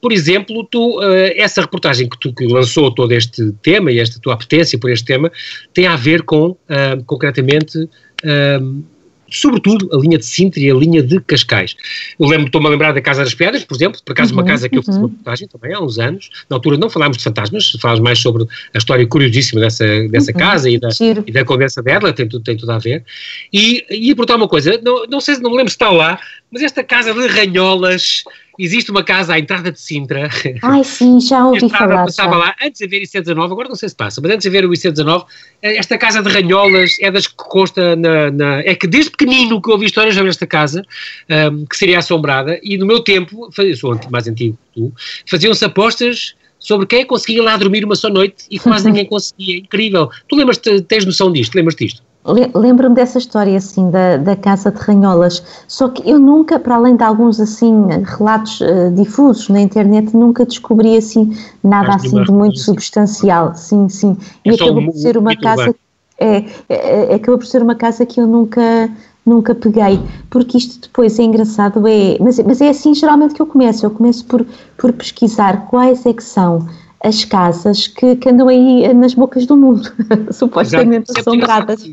por 0.00 0.12
exemplo, 0.12 0.66
tu, 0.70 0.98
uh, 0.98 1.32
essa 1.36 1.60
reportagem 1.60 2.08
que 2.08 2.18
tu 2.18 2.32
que 2.32 2.46
lançou 2.46 2.90
todo 2.94 3.12
este 3.12 3.52
tema 3.62 3.90
e 3.90 3.98
esta 3.98 4.20
tua 4.20 4.34
apetência 4.34 4.78
por 4.78 4.90
este 4.90 5.04
tema 5.04 5.30
tem 5.72 5.86
a 5.86 5.96
ver 5.96 6.22
com, 6.22 6.50
uh, 6.50 7.04
concretamente, 7.06 7.88
sobretudo 9.30 9.88
a 9.92 10.00
linha 10.00 10.18
de 10.18 10.24
Sintra 10.24 10.60
e 10.60 10.70
a 10.70 10.74
linha 10.74 11.02
de 11.02 11.20
Cascais. 11.20 11.76
Eu 12.18 12.26
lembro, 12.26 12.46
estou-me 12.46 12.66
a 12.66 12.70
lembrar 12.70 12.92
da 12.92 13.00
Casa 13.00 13.24
das 13.24 13.34
Pedras, 13.34 13.64
por 13.64 13.74
exemplo, 13.74 14.00
por 14.04 14.12
acaso 14.12 14.32
uhum, 14.32 14.40
uma 14.40 14.46
casa 14.46 14.68
que 14.68 14.78
eu 14.78 14.82
fiz 14.82 14.96
uma 14.96 15.04
uhum. 15.04 15.10
reportagem 15.10 15.48
também 15.48 15.74
há 15.74 15.80
uns 15.80 15.98
anos, 15.98 16.30
na 16.48 16.56
altura 16.56 16.76
não 16.76 16.88
falámos 16.88 17.18
de 17.18 17.24
fantasmas, 17.24 17.70
falámos 17.80 18.00
mais 18.00 18.18
sobre 18.18 18.44
a 18.74 18.78
história 18.78 19.06
curiosíssima 19.06 19.60
dessa, 19.60 19.84
dessa 20.08 20.32
uhum, 20.32 20.38
casa 20.38 20.70
e 20.70 20.78
da, 20.78 20.88
e 21.26 21.32
da 21.32 21.44
conversa 21.44 21.82
dela, 21.82 22.12
tem 22.12 22.28
tudo, 22.28 22.42
tem 22.42 22.56
tudo 22.56 22.72
a 22.72 22.78
ver. 22.78 23.04
E 23.52 23.84
ia 23.90 24.14
perguntar 24.14 24.36
uma 24.36 24.48
coisa, 24.48 24.80
não, 24.82 25.06
não 25.06 25.20
sei, 25.20 25.36
não 25.38 25.50
me 25.50 25.56
lembro 25.56 25.70
se 25.70 25.76
está 25.76 25.90
lá, 25.90 26.18
mas 26.50 26.62
esta 26.62 26.82
casa 26.82 27.12
de 27.12 27.26
ranholas, 27.26 28.24
existe 28.58 28.90
uma 28.90 29.04
casa 29.04 29.34
à 29.34 29.38
entrada 29.38 29.70
de 29.70 29.80
Sintra. 29.80 30.28
Ai, 30.62 30.82
sim, 30.82 31.20
já 31.20 31.46
ouvi 31.46 31.64
entrada, 31.64 31.88
falar. 31.88 32.04
Passava 32.06 32.32
já. 32.32 32.38
lá 32.38 32.56
antes 32.62 32.78
de 32.78 32.84
haver 32.84 33.02
IC19, 33.02 33.44
agora 33.44 33.68
não 33.68 33.76
sei 33.76 33.88
se 33.88 33.94
passa, 33.94 34.20
mas 34.20 34.32
antes 34.32 34.42
de 34.42 34.48
haver 34.48 34.66
o 34.66 34.70
IC19, 34.70 35.26
eh, 35.62 35.76
esta 35.76 35.96
casa 35.96 36.22
de 36.22 36.28
ranholas 36.28 36.96
é 37.00 37.10
das 37.10 37.26
que 37.26 37.34
consta 37.36 37.94
na, 37.94 38.30
na 38.30 38.58
É 38.60 38.74
que 38.74 38.86
desde 38.86 39.10
pequenino 39.10 39.60
que 39.62 39.70
ouvi 39.70 39.86
histórias 39.86 40.14
sobre 40.14 40.30
esta 40.30 40.46
casa, 40.46 40.82
um, 41.28 41.34
ehm, 41.34 41.64
que 41.66 41.76
seria 41.76 41.98
assombrada, 41.98 42.58
e 42.62 42.76
no 42.76 42.86
meu 42.86 43.00
tempo, 43.00 43.50
eu 43.56 43.76
sou 43.76 43.98
mais 44.10 44.26
antigo 44.26 44.58
que 44.74 44.80
tu, 44.80 44.92
faziam-se 45.26 45.64
apostas 45.64 46.34
sobre 46.58 46.86
quem 46.86 47.06
conseguia 47.06 47.42
lá 47.42 47.56
dormir 47.56 47.84
uma 47.84 47.94
só 47.94 48.08
noite 48.08 48.44
e 48.50 48.58
quase 48.58 48.84
ninguém 48.90 49.06
conseguia. 49.06 49.58
Incrível. 49.58 50.10
Tu 50.28 50.36
lembras 50.36 50.58
tens 50.58 51.04
noção 51.04 51.32
disto? 51.32 51.54
Lembras 51.54 51.76
disto? 51.76 52.02
Lembro-me 52.54 52.94
dessa 52.94 53.18
história 53.18 53.56
assim 53.56 53.90
da, 53.90 54.18
da 54.18 54.36
Casa 54.36 54.70
de 54.70 54.78
Ranholas, 54.78 55.42
só 55.66 55.88
que 55.88 56.08
eu 56.08 56.18
nunca, 56.18 56.58
para 56.58 56.74
além 56.74 56.94
de 56.94 57.02
alguns 57.02 57.40
assim 57.40 57.86
relatos 58.04 58.60
uh, 58.60 58.90
difusos 58.94 59.48
na 59.48 59.60
internet, 59.60 60.14
nunca 60.14 60.44
descobri 60.44 60.96
assim 60.96 61.34
nada 61.64 61.94
assim 61.94 62.22
de 62.22 62.30
muito 62.30 62.58
substancial, 62.58 63.54
sim, 63.54 63.88
sim, 63.88 64.16
e 64.44 64.50
é 64.50 64.54
acabou 64.54 64.84
por 64.84 64.94
ser 64.94 65.16
uma 65.16 65.34
casa, 65.34 65.74
é, 66.18 66.44
é, 66.68 67.12
é, 67.12 67.14
acabou 67.14 67.38
por 67.38 67.46
ser 67.46 67.62
uma 67.62 67.74
casa 67.74 68.04
que 68.04 68.20
eu 68.20 68.26
nunca, 68.26 68.90
nunca 69.24 69.54
peguei, 69.54 69.98
porque 70.28 70.58
isto 70.58 70.82
depois 70.82 71.18
é 71.18 71.22
engraçado, 71.22 71.86
é, 71.88 72.18
mas, 72.20 72.38
mas 72.40 72.60
é 72.60 72.68
assim 72.68 72.94
geralmente 72.94 73.34
que 73.34 73.40
eu 73.40 73.46
começo, 73.46 73.86
eu 73.86 73.90
começo 73.90 74.24
por, 74.26 74.44
por 74.76 74.92
pesquisar 74.92 75.66
quais 75.66 76.04
é 76.04 76.12
que 76.12 76.22
são 76.22 76.68
as 77.02 77.24
casas 77.24 77.86
que, 77.86 78.16
que 78.16 78.28
andam 78.28 78.48
aí 78.48 78.92
nas 78.92 79.14
bocas 79.14 79.46
do 79.46 79.56
mundo, 79.56 79.90
supostamente 80.32 81.10
assombradas. 81.16 81.88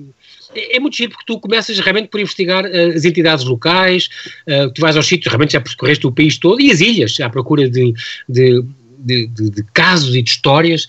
É, 0.56 0.78
é, 0.78 0.80
muito 0.80 0.96
giro 0.96 1.12
porque 1.12 1.26
tu 1.26 1.40
começas 1.40 1.78
realmente 1.80 2.10
por 2.10 2.20
investigar 2.20 2.66
uh, 2.66 2.96
as 2.96 3.06
entidades 3.06 3.46
locais, 3.46 4.10
uh, 4.48 4.72
tu 4.74 4.82
vais 4.82 4.96
aos 4.96 5.08
sítios, 5.08 5.32
realmente 5.32 5.54
já 5.54 5.62
percorreste 5.62 6.06
o 6.08 6.12
país 6.12 6.38
todo 6.38 6.62
e 6.62 6.72
as 6.72 6.80
ilhas 6.82 7.20
à 7.20 7.30
procura 7.30 7.70
de, 7.70 7.94
de 8.28 8.64
de, 9.06 9.28
de, 9.28 9.50
de, 9.52 9.64
casos 9.72 10.16
e 10.16 10.22
de 10.22 10.30
histórias, 10.30 10.88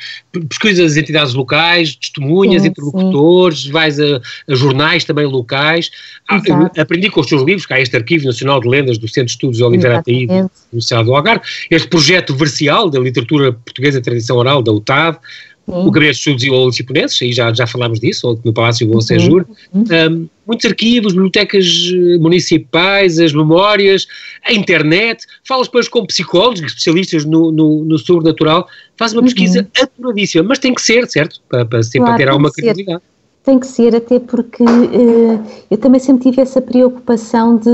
pesquisas 0.48 0.92
as 0.92 0.96
entidades 0.96 1.34
locais, 1.34 1.94
testemunhas, 1.94 2.62
sim, 2.62 2.68
interlocutores, 2.68 3.64
sim. 3.64 3.70
vais 3.70 4.00
a, 4.00 4.20
a, 4.48 4.54
jornais 4.54 5.04
também 5.04 5.26
locais. 5.26 5.90
Ah, 6.26 6.40
aprendi 6.78 7.10
com 7.10 7.20
os 7.20 7.26
teus 7.26 7.42
livros, 7.42 7.66
que 7.66 7.74
há 7.74 7.80
este 7.80 7.94
Arquivo 7.94 8.24
Nacional 8.24 8.60
de 8.60 8.68
Lendas 8.68 8.96
do 8.96 9.06
Centro 9.06 9.26
de 9.26 9.32
Estudos 9.32 9.60
Oliveira 9.60 9.98
Ataíde, 9.98 10.28
da 10.28 10.50
Universidade 10.72 11.04
do 11.04 11.14
Algarve, 11.14 11.44
este 11.70 11.88
projeto 11.88 12.34
Versial 12.34 12.88
da 12.88 12.98
Literatura 12.98 13.52
Portuguesa 13.52 14.00
Tradição 14.00 14.38
Oral, 14.38 14.62
da 14.62 14.72
UTAD, 14.72 15.18
o 15.66 15.90
Gabinete 15.90 16.22
de 16.22 16.46
Estudos 16.46 16.74
e 16.74 16.76
Chiponenses, 16.76 17.22
aí 17.22 17.32
já, 17.32 17.52
já 17.52 17.66
falámos 17.66 17.98
disso, 17.98 18.38
no 18.44 18.52
Palácio 18.52 18.86
Bom 18.86 19.00
Sejur, 19.00 19.44
uhum. 19.74 19.82
um, 19.82 20.28
muitos 20.46 20.64
arquivos, 20.64 21.12
bibliotecas 21.12 21.66
eh, 21.92 22.18
municipais, 22.18 23.18
as 23.18 23.32
memórias, 23.32 24.06
a 24.44 24.52
internet, 24.52 25.26
falas 25.44 25.66
depois 25.66 25.88
com 25.88 26.06
psicólogos, 26.06 26.60
especialistas 26.62 27.24
no, 27.24 27.50
no, 27.50 27.84
no 27.84 27.98
sobrenatural, 27.98 28.68
faz 28.96 29.12
uma 29.12 29.22
pesquisa 29.22 29.60
uhum. 29.60 29.82
aturadíssima, 29.82 30.44
mas 30.44 30.60
tem 30.60 30.72
que 30.72 30.80
ser, 30.80 31.08
certo? 31.08 31.40
Para, 31.48 31.64
para, 31.64 31.80
claro, 31.80 32.04
para 32.04 32.16
ter 32.16 32.28
alguma 32.28 32.52
credibilidade. 32.52 33.02
Tem 33.42 33.58
que 33.58 33.66
ser, 33.66 33.94
até 33.94 34.18
porque 34.18 34.62
uh, 34.62 35.44
eu 35.70 35.78
também 35.78 36.00
sempre 36.00 36.30
tive 36.30 36.42
essa 36.42 36.60
preocupação 36.60 37.56
de 37.56 37.70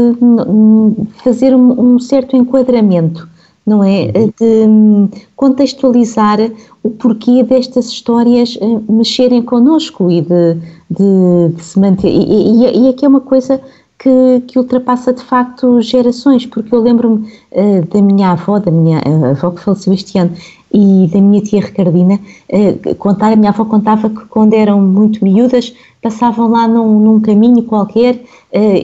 fazer 1.22 1.54
um, 1.54 1.94
um 1.94 1.98
certo 1.98 2.36
enquadramento 2.36 3.26
não 3.66 3.82
é? 3.82 4.12
Uhum. 4.14 4.32
De 4.38 4.68
hum, 4.68 5.08
contextualizar 5.36 6.38
o 6.82 6.90
porquê 6.90 7.42
destas 7.42 7.86
histórias 7.86 8.58
eh, 8.60 8.92
mexerem 8.92 9.42
connosco 9.42 10.10
e 10.10 10.20
de, 10.20 10.54
de, 10.90 11.54
de 11.54 11.62
se 11.62 11.78
manter. 11.78 12.08
E, 12.08 12.64
e, 12.64 12.84
e 12.84 12.88
aqui 12.88 13.04
é 13.04 13.08
uma 13.08 13.20
coisa 13.20 13.60
que, 13.98 14.42
que, 14.48 14.58
ultrapassa 14.58 15.12
de 15.12 15.22
facto 15.22 15.80
gerações, 15.80 16.44
porque 16.44 16.74
eu 16.74 16.80
lembro-me 16.80 17.32
uh, 17.52 17.86
da 17.86 18.02
minha 18.02 18.32
avó, 18.32 18.58
da 18.58 18.70
minha 18.70 19.00
avó 19.30 19.52
que 19.52 19.60
faleceu 19.60 19.92
este 19.92 20.18
ano, 20.18 20.32
e 20.74 21.08
da 21.12 21.20
minha 21.20 21.40
tia 21.40 21.60
Ricardina, 21.60 22.14
uh, 22.14 22.94
contar, 22.96 23.32
a 23.32 23.36
minha 23.36 23.50
avó 23.50 23.64
contava 23.64 24.10
que 24.10 24.24
quando 24.26 24.54
eram 24.54 24.80
muito 24.80 25.22
miúdas 25.24 25.72
passavam 26.02 26.50
lá 26.50 26.66
num, 26.66 26.98
num 26.98 27.20
caminho 27.20 27.62
qualquer 27.62 28.24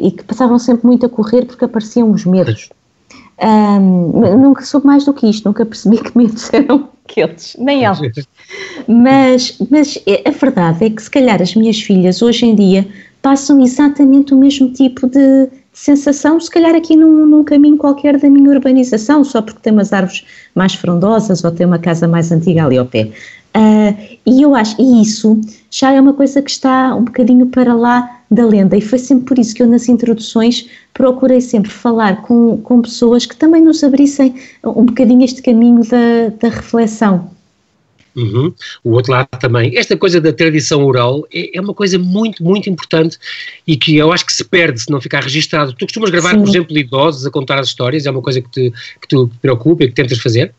e 0.00 0.12
que 0.12 0.22
passavam 0.22 0.56
sempre 0.58 0.86
muito 0.86 1.04
a 1.04 1.08
correr 1.08 1.44
porque 1.44 1.64
apareciam 1.64 2.12
os 2.12 2.24
medos. 2.24 2.70
Um, 3.40 4.36
nunca 4.36 4.64
soube 4.64 4.86
mais 4.86 5.04
do 5.04 5.12
que 5.12 5.28
isto, 5.28 5.44
nunca 5.46 5.64
percebi 5.64 5.98
que 6.02 6.16
medos 6.16 6.52
eram 6.52 6.88
aqueles, 7.04 7.56
nem 7.58 7.84
elas. 7.86 8.00
Mas, 8.88 9.56
mas 9.70 9.98
é, 10.06 10.28
a 10.28 10.32
verdade 10.32 10.86
é 10.86 10.90
que 10.90 11.02
se 11.02 11.10
calhar 11.10 11.40
as 11.40 11.54
minhas 11.54 11.80
filhas 11.80 12.20
hoje 12.20 12.46
em 12.46 12.54
dia 12.54 12.86
passam 13.22 13.60
exatamente 13.60 14.34
o 14.34 14.36
mesmo 14.36 14.72
tipo 14.72 15.06
de, 15.06 15.46
de 15.46 15.50
sensação, 15.72 16.40
se 16.40 16.50
calhar 16.50 16.74
aqui 16.74 16.96
num, 16.96 17.26
num, 17.26 17.44
caminho 17.44 17.76
qualquer 17.76 18.18
da 18.18 18.28
minha 18.28 18.50
urbanização, 18.50 19.22
só 19.24 19.40
porque 19.40 19.60
tem 19.60 19.72
umas 19.72 19.92
árvores 19.92 20.24
mais 20.54 20.74
frondosas 20.74 21.44
ou 21.44 21.50
tem 21.50 21.66
uma 21.66 21.78
casa 21.78 22.08
mais 22.08 22.32
antiga 22.32 22.64
ali 22.64 22.78
ao 22.78 22.86
pé. 22.86 23.10
Uh, 23.56 24.18
e 24.26 24.42
eu 24.42 24.54
acho, 24.54 24.80
e 24.80 25.02
isso 25.02 25.40
já 25.70 25.92
é 25.92 26.00
uma 26.00 26.12
coisa 26.12 26.40
que 26.42 26.50
está 26.50 26.94
um 26.94 27.04
bocadinho 27.04 27.46
para 27.46 27.74
lá 27.74 28.22
da 28.30 28.44
lenda, 28.44 28.76
e 28.76 28.80
foi 28.80 28.98
sempre 28.98 29.24
por 29.24 29.38
isso 29.38 29.54
que 29.54 29.62
eu 29.62 29.66
nas 29.66 29.88
introduções 29.88 30.68
procurei 30.92 31.40
sempre 31.40 31.70
falar 31.70 32.22
com, 32.22 32.58
com 32.58 32.82
pessoas 32.82 33.24
que 33.24 33.36
também 33.36 33.62
nos 33.62 33.82
abrissem 33.82 34.34
um 34.64 34.84
bocadinho 34.84 35.24
este 35.24 35.40
caminho 35.40 35.82
da, 35.84 36.28
da 36.40 36.54
reflexão. 36.54 37.30
Uhum. 38.18 38.52
O 38.82 38.90
outro 38.90 39.12
lado 39.12 39.28
também. 39.38 39.76
Esta 39.78 39.96
coisa 39.96 40.20
da 40.20 40.32
tradição 40.32 40.84
oral 40.84 41.24
é, 41.32 41.56
é, 41.56 41.60
uma 41.60 41.72
coisa 41.72 41.98
muito, 41.98 42.42
muito 42.42 42.68
importante 42.68 43.16
e 43.64 43.76
que 43.76 43.96
eu 43.96 44.12
acho 44.12 44.26
que 44.26 44.32
se 44.32 44.44
perde 44.44 44.80
se 44.80 44.90
não 44.90 45.00
ficar 45.00 45.22
registado. 45.22 45.72
Tu 45.72 45.86
costumas 45.86 46.10
gravar, 46.10 46.32
Sim. 46.32 46.40
por 46.40 46.48
exemplo, 46.48 46.78
idosos 46.78 47.24
a 47.24 47.30
contar 47.30 47.60
as 47.60 47.68
histórias? 47.68 48.06
É 48.06 48.10
uma 48.10 48.22
coisa 48.22 48.40
que 48.40 48.50
te, 48.50 48.72
que 49.00 49.08
te 49.08 49.30
preocupa 49.40 49.84
e 49.84 49.88
que 49.88 49.94
tentas 49.94 50.18
fazer? 50.18 50.52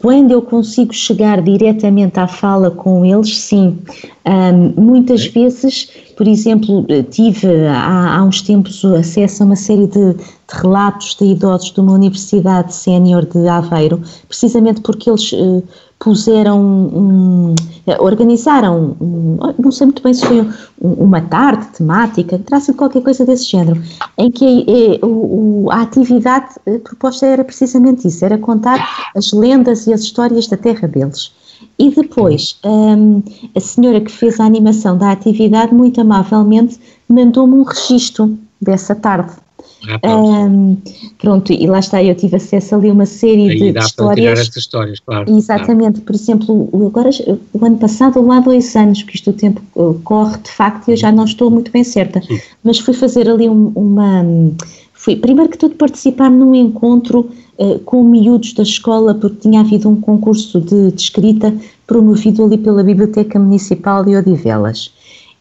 Quando 0.00 0.30
eu 0.30 0.40
consigo 0.40 0.94
chegar 0.94 1.42
diretamente 1.42 2.18
à 2.18 2.26
fala 2.26 2.70
com 2.70 3.04
eles, 3.04 3.36
sim. 3.36 3.78
Um, 4.26 4.82
muitas 4.82 5.26
okay. 5.26 5.44
vezes, 5.44 5.90
por 6.16 6.26
exemplo, 6.26 6.86
tive 7.10 7.66
há, 7.66 8.16
há, 8.16 8.24
uns 8.24 8.40
tempos 8.40 8.82
acesso 8.82 9.42
a 9.42 9.46
uma 9.46 9.56
série 9.56 9.86
de, 9.86 10.14
de 10.14 10.24
relatos 10.48 11.14
de 11.16 11.26
idosos 11.26 11.70
de 11.70 11.80
uma 11.80 11.92
universidade 11.92 12.74
sénior 12.74 13.26
de 13.26 13.46
Aveiro, 13.46 14.00
precisamente 14.26 14.80
porque 14.80 15.10
eles 15.10 15.32
uh, 15.32 15.62
puseram, 16.00 16.58
um, 16.60 17.54
organizaram, 17.98 18.96
um, 19.00 19.38
não 19.58 19.70
sei 19.70 19.86
muito 19.86 20.02
bem 20.02 20.14
se 20.14 20.24
foi 20.24 20.48
uma 20.80 21.20
tarde 21.20 21.66
temática, 21.76 22.40
sido 22.58 22.76
qualquer 22.76 23.02
coisa 23.02 23.24
desse 23.24 23.50
género, 23.50 23.80
em 24.16 24.30
que 24.30 24.66
a, 24.66 25.74
a, 25.74 25.78
a 25.78 25.82
atividade 25.82 26.54
a 26.66 26.78
proposta 26.78 27.26
era 27.26 27.44
precisamente 27.44 28.08
isso, 28.08 28.24
era 28.24 28.38
contar 28.38 29.10
as 29.14 29.32
lendas 29.32 29.86
e 29.86 29.92
as 29.92 30.00
histórias 30.00 30.48
da 30.48 30.56
terra 30.56 30.88
deles. 30.88 31.32
E 31.78 31.90
depois, 31.90 32.58
um, 32.64 33.22
a 33.54 33.60
senhora 33.60 34.00
que 34.00 34.10
fez 34.10 34.40
a 34.40 34.44
animação 34.44 34.96
da 34.96 35.12
atividade, 35.12 35.74
muito 35.74 36.00
amavelmente, 36.00 36.80
mandou-me 37.06 37.54
um 37.54 37.62
registro 37.62 38.38
dessa 38.60 38.94
tarde. 38.94 39.32
Ah, 40.02 40.16
um, 40.16 40.76
pronto, 41.18 41.52
e 41.52 41.66
lá 41.66 41.78
está, 41.78 42.02
eu 42.02 42.14
tive 42.14 42.36
acesso 42.36 42.74
ali 42.74 42.90
a 42.90 42.92
uma 42.92 43.06
série 43.06 43.50
Aí 43.50 43.58
de, 43.58 43.72
dá 43.72 43.80
histórias. 43.80 44.32
Para 44.32 44.40
estas 44.40 44.56
histórias, 44.56 45.00
claro. 45.00 45.30
Exatamente, 45.30 46.00
claro. 46.00 46.06
por 46.06 46.14
exemplo, 46.14 46.86
agora, 46.86 47.10
o 47.52 47.64
ano 47.64 47.78
passado, 47.78 48.20
ou 48.20 48.30
há 48.30 48.40
dois 48.40 48.74
anos, 48.76 49.02
que 49.02 49.14
isto 49.14 49.30
o 49.30 49.32
tempo 49.32 49.62
uh, 49.74 49.94
corre 50.04 50.38
de 50.38 50.50
facto 50.50 50.88
e 50.88 50.92
eu 50.92 50.96
já 50.96 51.10
não 51.10 51.24
estou 51.24 51.50
muito 51.50 51.70
bem 51.70 51.84
certa, 51.84 52.20
Sim. 52.20 52.38
mas 52.62 52.78
fui 52.78 52.94
fazer 52.94 53.28
ali 53.28 53.48
um, 53.48 53.72
uma. 53.74 54.24
Fui, 54.92 55.16
primeiro 55.16 55.50
que 55.50 55.56
tudo, 55.56 55.76
participar 55.76 56.30
num 56.30 56.54
encontro 56.54 57.30
uh, 57.58 57.78
com 57.80 58.04
miúdos 58.04 58.52
da 58.52 58.62
escola, 58.62 59.14
porque 59.14 59.48
tinha 59.48 59.60
havido 59.60 59.88
um 59.88 59.98
concurso 59.98 60.60
de, 60.60 60.90
de 60.92 61.00
escrita 61.00 61.54
promovido 61.86 62.44
ali 62.44 62.58
pela 62.58 62.84
Biblioteca 62.84 63.38
Municipal 63.38 64.04
de 64.04 64.14
Odivelas. 64.14 64.92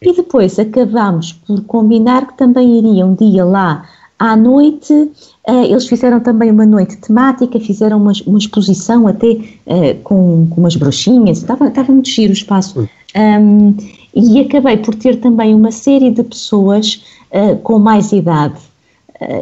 E 0.01 0.13
depois 0.13 0.57
acabámos 0.57 1.33
por 1.33 1.61
combinar 1.65 2.25
que 2.27 2.37
também 2.37 2.77
iria 2.77 3.05
um 3.05 3.13
dia 3.15 3.43
lá 3.43 3.85
à 4.19 4.35
noite, 4.35 4.93
uh, 4.93 5.63
eles 5.63 5.87
fizeram 5.87 6.19
também 6.19 6.51
uma 6.51 6.65
noite 6.65 6.97
temática, 6.97 7.57
fizeram 7.59 7.97
uma, 7.97 8.11
uma 8.27 8.37
exposição 8.37 9.07
até 9.07 9.27
uh, 9.31 9.95
com, 10.03 10.45
com 10.49 10.61
umas 10.61 10.75
bronchinhas, 10.75 11.37
estava, 11.37 11.69
estava 11.69 11.91
muito 11.91 12.09
giro 12.09 12.31
o 12.31 12.33
espaço. 12.33 12.87
Um, 13.15 13.75
e 14.13 14.41
acabei 14.41 14.77
por 14.77 14.93
ter 14.93 15.21
também 15.21 15.55
uma 15.55 15.71
série 15.71 16.11
de 16.11 16.21
pessoas 16.23 17.01
uh, 17.31 17.55
com 17.59 17.79
mais 17.79 18.11
idade. 18.11 18.59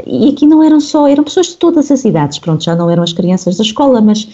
e 0.05 0.29
aqui 0.29 0.45
não 0.45 0.63
eram 0.63 0.79
só, 0.79 1.07
eram 1.07 1.23
pessoas 1.23 1.47
de 1.47 1.57
todas 1.57 1.89
as 1.91 2.05
idades, 2.05 2.37
pronto, 2.37 2.63
já 2.63 2.75
não 2.75 2.89
eram 2.89 3.03
as 3.03 3.13
crianças 3.13 3.57
da 3.57 3.63
escola, 3.63 4.01
mas 4.01 4.27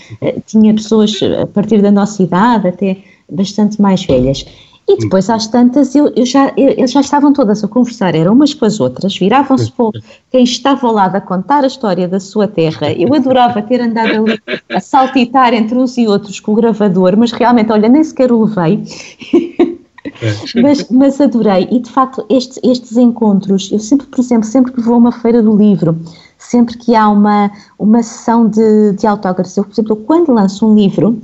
tinha 0.46 0.74
pessoas 0.74 1.20
a 1.42 1.48
partir 1.48 1.82
da 1.82 1.92
nossa 1.92 2.24
idade 2.24 2.68
até 2.68 2.98
bastante 3.30 3.82
mais 3.82 4.06
velhas. 4.06 4.46
E 4.88 4.98
depois, 4.98 5.30
às 5.30 5.48
tantas, 5.48 5.96
eu, 5.96 6.12
eu 6.16 6.26
já, 6.26 6.52
eu, 6.58 6.70
eles 6.70 6.92
já 6.92 7.00
estavam 7.00 7.32
todas 7.32 7.64
a 7.64 7.68
conversar, 7.68 8.16
eram 8.16 8.34
umas 8.34 8.54
com 8.54 8.66
as 8.66 8.82
outras, 8.82 9.18
viravam-se 9.18 9.72
para 9.74 9.92
quem 10.30 10.44
estava 10.44 10.86
ao 10.86 10.94
lado 10.94 11.16
a 11.16 11.22
contar 11.22 11.64
a 11.64 11.68
história 11.68 12.08
da 12.08 12.20
sua 12.20 12.48
terra. 12.48 12.92
Eu 12.92 13.14
adorava 13.14 13.62
ter 13.62 13.80
andado 13.80 14.26
ali 14.26 14.40
a 14.70 14.80
saltitar 14.82 15.54
entre 15.54 15.78
uns 15.78 15.98
e 15.98 16.06
outros 16.06 16.40
com 16.40 16.52
o 16.52 16.56
gravador, 16.56 17.16
mas 17.16 17.32
realmente, 17.32 17.72
olha, 17.72 17.88
nem 17.88 18.04
sequer 18.04 18.32
o 18.32 18.44
levei. 18.44 18.84
mas, 20.62 20.90
mas, 20.90 21.22
adorei, 21.22 21.68
e 21.72 21.80
de 21.80 21.90
facto, 21.90 22.26
estes, 22.30 22.60
estes 22.62 22.98
encontros, 22.98 23.72
eu 23.72 23.80
sempre, 23.80 24.06
por 24.08 24.20
exemplo, 24.20 24.44
sempre 24.44 24.74
que 24.74 24.82
vou 24.82 24.96
a 24.96 24.98
uma 24.98 25.12
feira 25.14 25.42
do 25.42 25.56
livro, 25.56 25.98
sempre 26.38 26.78
que 26.78 26.94
há 26.94 27.08
uma, 27.08 27.50
uma 27.80 28.04
sessão 28.04 28.50
de, 28.50 28.92
de 28.92 29.08
autógrafos, 29.08 29.56
eu, 29.56 29.64
por 29.64 29.72
exemplo, 29.72 29.96
quando 29.96 30.34
lanço 30.34 30.68
um 30.68 30.76
livro 30.76 31.22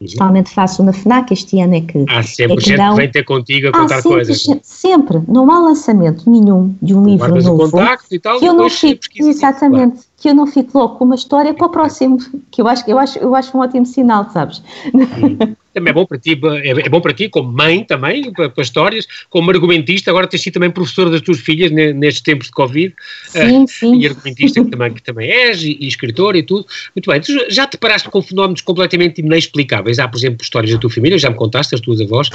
Principalmente 0.00 0.48
faço 0.48 0.82
na 0.82 0.94
FNAC, 0.94 1.30
este 1.34 1.60
ano 1.60 1.74
é 1.74 1.82
que. 1.82 2.06
Há 2.08 2.22
sempre 2.22 2.54
é 2.54 2.56
que 2.56 2.66
gente 2.68 2.78
não... 2.78 2.94
que 2.94 3.00
vem 3.02 3.10
ter 3.10 3.22
contigo 3.22 3.68
a 3.68 3.72
contar 3.72 4.00
sempre, 4.00 4.10
coisas. 4.10 4.46
Sempre, 4.62 5.20
não 5.28 5.50
há 5.50 5.58
lançamento 5.58 6.28
nenhum 6.28 6.74
de 6.80 6.94
um 6.94 7.04
livro 7.04 7.42
novo. 7.42 7.78
e 8.10 8.18
tal, 8.18 8.38
que 8.38 8.46
eu 8.46 8.54
não 8.54 8.70
fico, 8.70 9.04
exatamente, 9.16 9.92
claro. 9.92 10.09
Que 10.20 10.28
eu 10.28 10.34
não 10.34 10.46
fico 10.46 10.78
logo 10.78 10.96
com 10.96 11.04
uma 11.06 11.14
história 11.14 11.54
para 11.54 11.66
o 11.66 11.70
próximo, 11.70 12.18
que 12.50 12.60
eu 12.60 12.68
acho, 12.68 12.88
eu 12.88 12.98
acho, 12.98 13.18
eu 13.18 13.34
acho 13.34 13.56
um 13.56 13.60
ótimo 13.60 13.86
sinal, 13.86 14.30
sabes? 14.30 14.62
Hum. 14.94 15.56
Também 15.72 15.92
é 15.92 15.94
bom 15.94 16.04
para 16.04 16.18
ti, 16.18 16.38
é, 16.62 16.68
é 16.68 16.88
bom 16.88 17.00
para 17.00 17.14
ti, 17.14 17.28
como 17.28 17.50
mãe 17.50 17.84
também, 17.84 18.32
para, 18.32 18.50
para 18.50 18.62
histórias, 18.62 19.06
como 19.30 19.50
argumentista, 19.50 20.10
agora 20.10 20.26
tens 20.26 20.42
sido 20.42 20.54
também 20.54 20.70
professora 20.70 21.08
das 21.10 21.20
tuas 21.20 21.38
filhas 21.38 21.70
nestes 21.70 22.22
tempos 22.22 22.48
de 22.48 22.52
Covid. 22.52 22.94
Sim, 23.28 23.62
uh, 23.62 23.68
sim. 23.68 24.00
E 24.00 24.06
argumentista 24.06 24.64
que 24.64 24.70
também, 24.70 24.92
que 24.92 25.02
também 25.02 25.30
és, 25.30 25.62
e, 25.62 25.78
e 25.80 25.86
escritor 25.86 26.34
e 26.34 26.42
tudo. 26.42 26.66
Muito 26.94 27.08
bem, 27.08 27.20
tu 27.20 27.32
já 27.48 27.68
te 27.68 27.78
paraste 27.78 28.10
com 28.10 28.20
fenómenos 28.20 28.60
completamente 28.62 29.20
inexplicáveis? 29.20 30.00
Há, 30.00 30.08
por 30.08 30.18
exemplo, 30.18 30.42
histórias 30.42 30.72
da 30.72 30.78
tua 30.78 30.90
família, 30.90 31.16
já 31.18 31.30
me 31.30 31.36
contaste, 31.36 31.74
as 31.74 31.80
tuas 31.80 32.00
avós, 32.00 32.28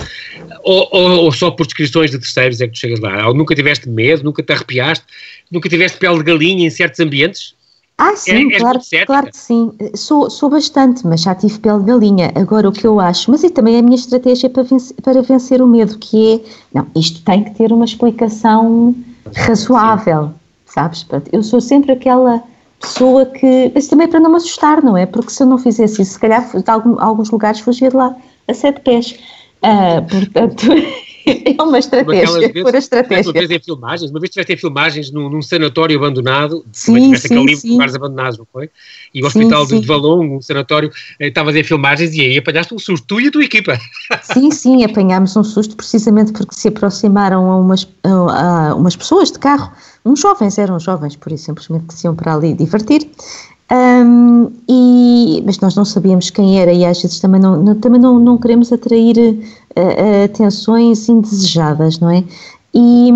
ou, 0.63 0.87
ou, 0.91 1.25
ou 1.25 1.31
só 1.31 1.51
por 1.51 1.65
descrições 1.65 2.11
de 2.11 2.17
terceiros 2.17 2.61
é 2.61 2.67
que 2.67 2.73
tu 2.73 2.79
chegas 2.79 3.01
lá? 3.01 3.27
Ou 3.27 3.33
nunca 3.33 3.53
tiveste 3.53 3.89
medo, 3.89 4.23
nunca 4.23 4.41
te 4.41 4.53
arrepiaste, 4.53 5.05
nunca 5.51 5.67
tiveste 5.67 5.97
pele 5.97 6.17
de 6.19 6.23
galinha 6.23 6.65
em 6.65 6.69
certos 6.69 7.01
ambientes? 7.01 7.53
Ah, 7.97 8.15
sim, 8.15 8.51
é, 8.51 8.59
claro, 8.59 8.79
claro 9.05 9.27
que 9.31 9.37
sim. 9.37 9.71
Sou, 9.95 10.29
sou 10.29 10.49
bastante, 10.49 11.07
mas 11.07 11.21
já 11.21 11.33
tive 11.33 11.59
pele 11.59 11.79
de 11.79 11.85
galinha. 11.85 12.31
Agora, 12.35 12.67
o 12.67 12.71
que 12.71 12.85
eu 12.85 12.99
acho, 12.99 13.31
mas 13.31 13.43
e 13.43 13.49
também 13.49 13.77
a 13.77 13.81
minha 13.81 13.95
estratégia 13.95 14.49
para 14.49 14.63
vencer, 14.63 14.95
para 15.01 15.21
vencer 15.21 15.61
o 15.61 15.67
medo, 15.67 15.97
que 15.97 16.33
é, 16.33 16.41
não, 16.73 16.87
isto 16.93 17.23
tem 17.23 17.43
que 17.43 17.51
ter 17.51 17.71
uma 17.71 17.85
explicação 17.85 18.93
razoável, 19.33 20.33
sabes? 20.65 21.05
Eu 21.31 21.41
sou 21.41 21.61
sempre 21.61 21.93
aquela 21.93 22.43
pessoa 22.81 23.25
que, 23.25 23.71
mas 23.73 23.87
também 23.87 24.09
para 24.09 24.19
não 24.19 24.29
me 24.29 24.37
assustar, 24.37 24.83
não 24.83 24.97
é? 24.97 25.05
Porque 25.05 25.31
se 25.31 25.41
eu 25.41 25.47
não 25.47 25.57
fizesse 25.57 26.01
isso, 26.01 26.13
se 26.13 26.19
calhar, 26.19 26.45
de 26.51 26.69
alguns 26.99 27.29
lugares, 27.29 27.61
fugia 27.61 27.89
de 27.89 27.95
lá 27.95 28.13
a 28.47 28.53
sete 28.53 28.81
pés. 28.81 29.17
Uh, 29.63 30.05
portanto, 30.09 30.67
é 31.57 31.61
uma 31.61 31.79
estratégia, 31.79 32.39
vezes, 32.39 32.63
pura 32.63 32.77
estratégia. 32.77 33.23
Uma 33.23 33.33
vez 33.33 33.51
em 33.51 33.59
filmagens, 33.59 34.11
uma 34.11 34.19
vez 34.19 34.29
estiveste 34.29 34.53
em 34.53 34.57
filmagens 34.57 35.11
num, 35.11 35.29
num 35.29 35.41
sanatório 35.41 35.97
abandonado, 35.97 36.65
sim, 36.71 36.93
tiveste 36.93 37.27
aquele 37.27 37.45
livro 37.45 37.61
de 37.61 37.71
lugares 37.71 37.95
abandonados, 37.95 38.37
não 38.37 38.47
foi? 38.51 38.69
E 39.13 39.23
o 39.23 39.25
Hospital 39.27 39.65
sim, 39.65 39.79
de 39.79 39.87
Valongo, 39.87 40.37
um 40.37 40.41
sanatório, 40.41 40.91
eh, 41.19 41.27
estavas 41.27 41.55
em 41.55 41.63
filmagens 41.63 42.13
e 42.13 42.21
aí 42.21 42.37
apanhaste 42.37 42.73
um 42.73 42.79
susto, 42.79 43.05
tu 43.07 43.19
e 43.19 43.27
a 43.27 43.31
tua 43.31 43.43
equipa. 43.43 43.77
Sim, 44.21 44.51
sim, 44.51 44.83
apanhámos 44.83 45.35
um 45.35 45.43
susto 45.43 45.75
precisamente 45.75 46.31
porque 46.31 46.53
se 46.55 46.67
aproximaram 46.67 47.49
a 47.49 47.57
umas, 47.57 47.87
a, 48.03 48.69
a 48.69 48.75
umas 48.75 48.95
pessoas 48.95 49.31
de 49.31 49.39
carro, 49.39 49.71
uns 50.03 50.19
jovens, 50.19 50.57
eram 50.57 50.79
jovens, 50.79 51.15
por 51.15 51.31
isso 51.31 51.45
simplesmente 51.45 51.85
que 51.87 51.93
se 51.93 52.05
iam 52.05 52.15
para 52.15 52.35
ali 52.35 52.53
divertir, 52.53 53.09
um, 53.71 54.51
e, 54.69 55.41
mas 55.43 55.59
nós 55.59 55.75
não 55.75 55.85
sabíamos 55.85 56.29
quem 56.29 56.59
era 56.59 56.71
e 56.71 56.85
às 56.85 57.01
vezes 57.01 57.19
também 57.19 57.41
não, 57.41 57.61
não 57.61 57.75
também 57.75 57.99
não, 57.99 58.19
não 58.19 58.37
queremos 58.37 58.71
atrair 58.71 59.17
uh, 59.17 60.23
atenções 60.23 61.09
indesejadas, 61.09 61.99
não 61.99 62.11
é? 62.11 62.23
E, 62.73 63.09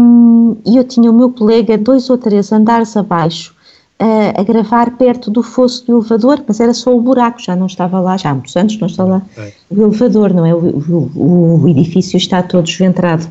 e, 0.66 0.78
eu 0.78 0.84
tinha 0.84 1.12
o 1.12 1.14
meu 1.14 1.30
colega 1.32 1.78
dois 1.78 2.10
ou 2.10 2.18
três 2.18 2.52
andares 2.52 2.98
abaixo 2.98 3.54
uh, 4.02 4.40
a 4.40 4.44
gravar 4.44 4.98
perto 4.98 5.30
do 5.30 5.44
fosso 5.44 5.86
do 5.86 5.98
elevador, 5.98 6.44
mas 6.48 6.60
era 6.60 6.74
só 6.74 6.96
o 6.98 7.02
buraco, 7.02 7.40
já 7.40 7.56
não 7.56 7.68
estava 7.68 8.00
lá, 8.00 8.18
já 8.18 8.32
há 8.32 8.34
muitos 8.34 8.56
anos 8.56 8.80
não 8.80 8.88
está 8.88 9.04
lá 9.04 9.22
é. 9.38 9.54
o 9.70 9.84
elevador, 9.84 10.34
não 10.34 10.46
é? 10.48 10.56
O, 10.56 10.58
o, 10.58 11.62
o, 11.62 11.68
edifício 11.68 12.18
está 12.18 12.42
todo 12.42 12.64
desventrado. 12.64 13.28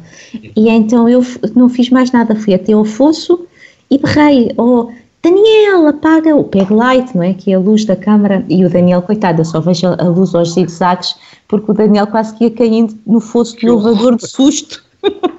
E 0.55 0.69
então 0.69 1.09
eu 1.09 1.25
não 1.57 1.69
fiz 1.69 1.91
mais 1.91 2.13
nada, 2.13 2.37
fui 2.37 2.55
até 2.55 2.75
ao 2.75 2.85
fosso 2.85 3.45
e 3.91 3.99
berrei, 3.99 4.53
oh, 4.57 4.89
Daniel, 5.29 5.89
apaga 5.89 6.35
o 6.35 6.43
peg 6.43 6.73
light, 6.73 7.15
não 7.15 7.23
é? 7.23 7.35
Que 7.35 7.53
é 7.53 7.57
a 7.57 7.59
luz 7.59 7.85
da 7.85 7.95
câmara. 7.95 8.43
E 8.49 8.65
o 8.65 8.71
Daniel, 8.71 9.03
coitado, 9.03 9.43
eu 9.43 9.45
só 9.45 9.61
vejo 9.61 9.87
a 9.87 10.05
luz 10.05 10.35
aos 10.35 10.55
zigzags, 10.55 11.17
porque 11.47 11.71
o 11.71 11.75
Daniel 11.75 12.07
quase 12.07 12.35
que 12.35 12.45
ia 12.45 12.51
caindo 12.51 12.95
no 13.07 13.21
fosso 13.21 13.55
do 13.57 13.69
elevador 13.69 14.17
de 14.17 14.27
susto. 14.27 14.83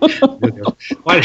Olha, 1.06 1.22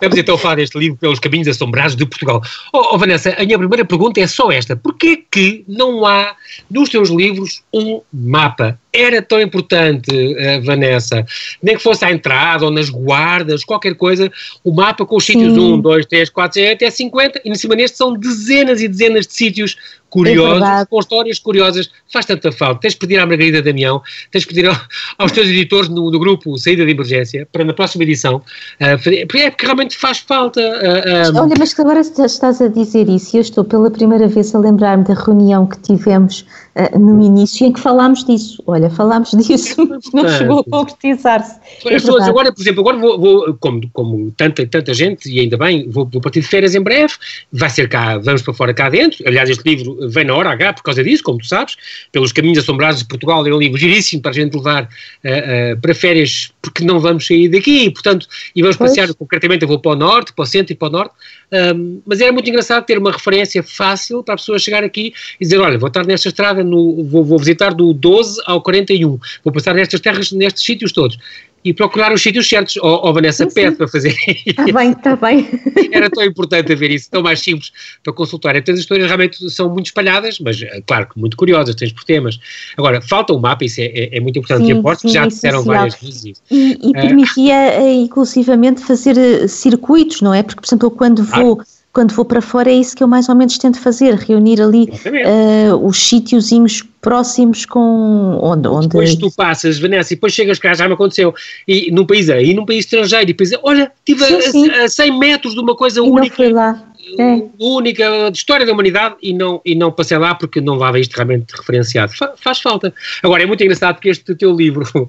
vamos 0.00 0.18
então 0.18 0.36
falar 0.36 0.56
deste 0.56 0.78
livro 0.78 0.96
Pelos 0.98 1.18
Caminhos 1.18 1.48
Assombrados 1.48 1.96
de 1.96 2.04
Portugal. 2.06 2.42
Oh, 2.72 2.94
oh, 2.94 2.98
Vanessa, 2.98 3.34
a 3.38 3.44
minha 3.44 3.58
primeira 3.58 3.84
pergunta 3.84 4.20
é 4.20 4.26
só 4.26 4.50
esta. 4.50 4.76
Porquê 4.76 5.24
que 5.30 5.64
não 5.66 6.04
há 6.04 6.34
nos 6.70 6.88
teus 6.88 7.10
livros 7.10 7.62
um 7.72 8.00
mapa? 8.12 8.78
Era 8.92 9.20
tão 9.20 9.40
importante, 9.40 10.08
uh, 10.14 10.62
Vanessa, 10.64 11.26
nem 11.62 11.76
que 11.76 11.82
fosse 11.82 12.04
à 12.04 12.12
entrada 12.12 12.64
ou 12.64 12.70
nas 12.70 12.88
guardas, 12.88 13.64
qualquer 13.64 13.94
coisa, 13.96 14.30
o 14.62 14.72
mapa 14.72 15.04
com 15.04 15.16
os 15.16 15.24
sítios 15.24 15.56
1, 15.56 15.80
2, 15.80 16.06
3, 16.06 16.30
4, 16.30 16.54
6, 16.54 16.72
até 16.74 16.90
50, 16.90 17.40
e 17.44 17.50
em 17.50 17.54
cima 17.56 17.74
neste 17.74 17.96
são 17.96 18.14
dezenas 18.14 18.80
e 18.80 18.86
dezenas 18.86 19.26
de 19.26 19.32
sítios 19.32 19.76
curiosos, 20.14 20.62
é 20.62 20.86
com 20.86 21.00
histórias 21.00 21.40
curiosas, 21.40 21.90
faz 22.12 22.24
tanta 22.24 22.52
falta. 22.52 22.80
Tens 22.82 22.92
de 22.92 23.00
pedir 23.00 23.18
à 23.18 23.26
Margarida 23.26 23.60
Damião, 23.60 24.00
tens 24.30 24.42
de 24.42 24.46
pedir 24.46 24.66
ao, 24.68 24.76
aos 25.18 25.32
teus 25.32 25.48
editores 25.48 25.88
no, 25.88 26.08
no, 26.08 26.18
grupo 26.20 26.56
Saída 26.56 26.84
de 26.84 26.92
Emergência, 26.92 27.48
para 27.50 27.64
na 27.64 27.72
próxima 27.72 27.93
edição, 28.02 28.36
uh, 28.36 28.42
é 28.80 28.96
porque 29.26 29.66
realmente 29.66 29.96
faz 29.96 30.18
falta. 30.18 30.60
Uh, 30.60 31.38
Olha, 31.38 31.54
mas 31.58 31.78
agora 31.78 32.00
estás 32.00 32.60
a 32.60 32.68
dizer 32.68 33.08
isso 33.08 33.36
e 33.36 33.38
eu 33.38 33.42
estou 33.42 33.64
pela 33.64 33.90
primeira 33.90 34.28
vez 34.28 34.54
a 34.54 34.58
lembrar-me 34.58 35.04
da 35.04 35.14
reunião 35.14 35.66
que 35.66 35.78
tivemos 35.78 36.46
uh, 36.76 36.98
no 36.98 37.22
início 37.22 37.66
em 37.66 37.72
que 37.72 37.80
falámos 37.80 38.24
disso. 38.24 38.62
Olha, 38.66 38.90
falámos 38.90 39.30
disso, 39.46 39.86
mas 39.88 40.04
não 40.12 40.28
chegou 40.28 40.60
a 40.60 40.64
concretizar-se. 40.64 41.58
É 41.84 41.94
As 41.94 42.02
pessoas 42.02 42.24
agora, 42.28 42.52
por 42.52 42.60
exemplo, 42.60 42.80
agora 42.80 42.98
vou, 42.98 43.18
vou, 43.18 43.54
como, 43.54 43.88
como 43.92 44.30
tanta, 44.32 44.66
tanta 44.66 44.92
gente, 44.94 45.30
e 45.30 45.40
ainda 45.40 45.56
bem, 45.56 45.88
vou, 45.88 46.08
vou 46.10 46.20
partir 46.20 46.40
de 46.40 46.46
férias 46.46 46.74
em 46.74 46.80
breve, 46.80 47.14
vai 47.52 47.70
ser 47.70 47.88
cá, 47.88 48.18
vamos 48.18 48.42
para 48.42 48.54
fora 48.54 48.74
cá 48.74 48.88
dentro. 48.88 49.26
Aliás, 49.26 49.48
este 49.48 49.68
livro 49.68 50.08
vem 50.08 50.24
na 50.24 50.34
hora 50.34 50.50
H 50.50 50.74
por 50.74 50.82
causa 50.82 51.02
disso, 51.02 51.22
como 51.22 51.38
tu 51.38 51.46
sabes, 51.46 51.76
pelos 52.12 52.32
caminhos 52.32 52.58
assombrados 52.58 53.00
de 53.00 53.06
Portugal, 53.06 53.46
é 53.46 53.54
um 53.54 53.58
livro 53.58 53.78
giríssimo 53.78 54.22
para 54.22 54.30
a 54.30 54.34
gente 54.34 54.56
levar 54.56 54.84
uh, 54.84 54.86
uh, 54.86 55.80
para 55.80 55.94
férias, 55.94 56.52
porque 56.62 56.84
não 56.84 57.00
vamos 57.00 57.26
sair 57.26 57.48
daqui, 57.48 57.90
portanto, 57.90 58.26
e 58.54 58.62
vamos 58.62 58.76
pois. 58.76 58.90
passear, 58.90 59.12
concretamente 59.14 59.62
eu 59.62 59.68
vou 59.68 59.78
para 59.78 59.92
o 59.92 59.96
norte, 59.96 60.32
para 60.32 60.42
o 60.42 60.46
centro 60.46 60.72
e 60.72 60.76
para 60.76 60.88
o 60.88 60.90
norte, 60.90 61.14
um, 61.52 62.00
mas 62.06 62.20
era 62.20 62.32
muito 62.32 62.48
engraçado 62.48 62.84
ter 62.84 62.98
uma 62.98 63.12
referência 63.12 63.62
fácil 63.62 64.22
para 64.22 64.34
a 64.34 64.36
pessoa 64.36 64.58
chegar 64.58 64.82
aqui 64.82 65.12
e 65.40 65.44
dizer, 65.44 65.58
olha, 65.58 65.78
vou 65.78 65.88
estar 65.88 66.04
nesta 66.06 66.28
estrada, 66.28 66.64
no, 66.64 67.04
vou, 67.04 67.24
vou 67.24 67.38
visitar 67.38 67.72
do 67.72 67.92
12 67.92 68.40
ao 68.46 68.60
41, 68.60 69.18
vou 69.42 69.52
passar 69.52 69.74
nestas 69.74 70.00
terras, 70.00 70.32
nestes 70.32 70.64
sítios 70.64 70.92
todos 70.92 71.18
e 71.64 71.72
procurar 71.72 72.12
os 72.12 72.22
sítios 72.22 72.48
certos. 72.48 72.76
Ou, 72.76 72.84
oh, 72.84 73.08
oh, 73.08 73.12
Vanessa, 73.12 73.48
sim, 73.48 73.54
pede 73.54 73.76
para 73.76 73.88
fazer 73.88 74.14
Está 74.46 74.64
bem, 74.64 74.90
está 74.90 75.16
bem. 75.16 75.48
Era 75.90 76.10
tão 76.10 76.22
importante 76.22 76.72
haver 76.72 76.90
isso, 76.90 77.10
tão 77.10 77.22
mais 77.22 77.40
simples 77.40 77.72
para 78.02 78.12
consultar. 78.12 78.54
Então 78.56 78.74
as 78.74 78.80
histórias 78.80 79.06
realmente 79.06 79.50
são 79.50 79.70
muito 79.70 79.86
espalhadas, 79.86 80.38
mas 80.38 80.60
eh, 80.60 80.82
claro 80.86 81.08
que 81.08 81.18
muito 81.18 81.36
curiosas, 81.36 81.74
tens 81.74 81.92
por 81.92 82.04
temas. 82.04 82.38
Agora, 82.76 83.00
falta 83.00 83.32
um 83.32 83.38
mapa, 83.38 83.64
isso 83.64 83.80
é, 83.80 83.84
é, 83.84 84.16
é 84.18 84.20
muito 84.20 84.38
importante, 84.38 84.66
sim, 84.66 84.72
e 84.72 84.78
aposto 84.78 85.02
que 85.06 85.12
já 85.12 85.24
é 85.24 85.28
disseram 85.28 85.62
várias 85.64 85.94
vezes 85.94 86.24
isso. 86.24 86.42
E, 86.50 86.78
e 86.82 86.92
permitia, 86.92 87.80
uh, 87.80 87.88
inclusivamente, 87.88 88.82
fazer 88.82 89.48
circuitos, 89.48 90.20
não 90.20 90.34
é? 90.34 90.42
Porque, 90.42 90.60
por 90.60 90.66
exemplo, 90.66 90.90
quando 90.90 91.24
vou... 91.24 91.60
Ah 91.60 91.73
quando 91.94 92.12
vou 92.12 92.24
para 92.24 92.42
fora 92.42 92.68
é 92.68 92.74
isso 92.74 92.96
que 92.96 93.04
eu 93.04 93.08
mais 93.08 93.28
ou 93.28 93.36
menos 93.36 93.56
tento 93.56 93.78
fazer, 93.78 94.14
reunir 94.16 94.60
ali 94.60 94.90
uh, 94.90 95.86
os 95.86 95.96
sítiozinhos 95.96 96.82
próximos 97.00 97.64
com 97.64 98.36
onde, 98.42 98.66
onde... 98.66 98.88
Depois 98.88 99.14
tu 99.14 99.30
passas, 99.30 99.78
Vanessa, 99.78 100.12
e 100.12 100.16
depois 100.16 100.32
chegas 100.32 100.58
cá, 100.58 100.74
já 100.74 100.88
me 100.88 100.94
aconteceu, 100.94 101.32
e 101.68 101.92
num 101.92 102.04
país 102.04 102.28
aí, 102.28 102.52
num 102.52 102.66
país 102.66 102.84
estrangeiro, 102.84 103.22
e 103.22 103.26
depois, 103.32 103.50
olha, 103.62 103.92
estive 104.06 104.24
a, 104.24 104.80
a, 104.80 104.84
a 104.84 104.88
100 104.88 105.18
metros 105.18 105.54
de 105.54 105.60
uma 105.60 105.76
coisa 105.76 106.00
e 106.00 106.02
única. 106.02 106.26
Não 106.26 106.36
fui 106.36 106.48
lá. 106.52 106.82
É. 107.18 107.42
única 107.58 108.30
de 108.30 108.38
história 108.38 108.66
da 108.66 108.72
humanidade 108.72 109.16
e 109.22 109.32
não, 109.32 109.60
e 109.64 109.74
não 109.74 109.90
passei 109.90 110.18
lá 110.18 110.34
porque 110.34 110.60
não 110.60 110.74
lava 110.74 110.98
isto 110.98 111.14
realmente 111.14 111.52
referenciado. 111.52 112.16
Fa, 112.16 112.34
faz 112.36 112.60
falta. 112.60 112.92
Agora, 113.22 113.42
é 113.42 113.46
muito 113.46 113.62
engraçado 113.62 113.96
porque 113.96 114.08
este 114.08 114.34
teu 114.34 114.54
livro, 114.54 114.84
uh, 115.02 115.08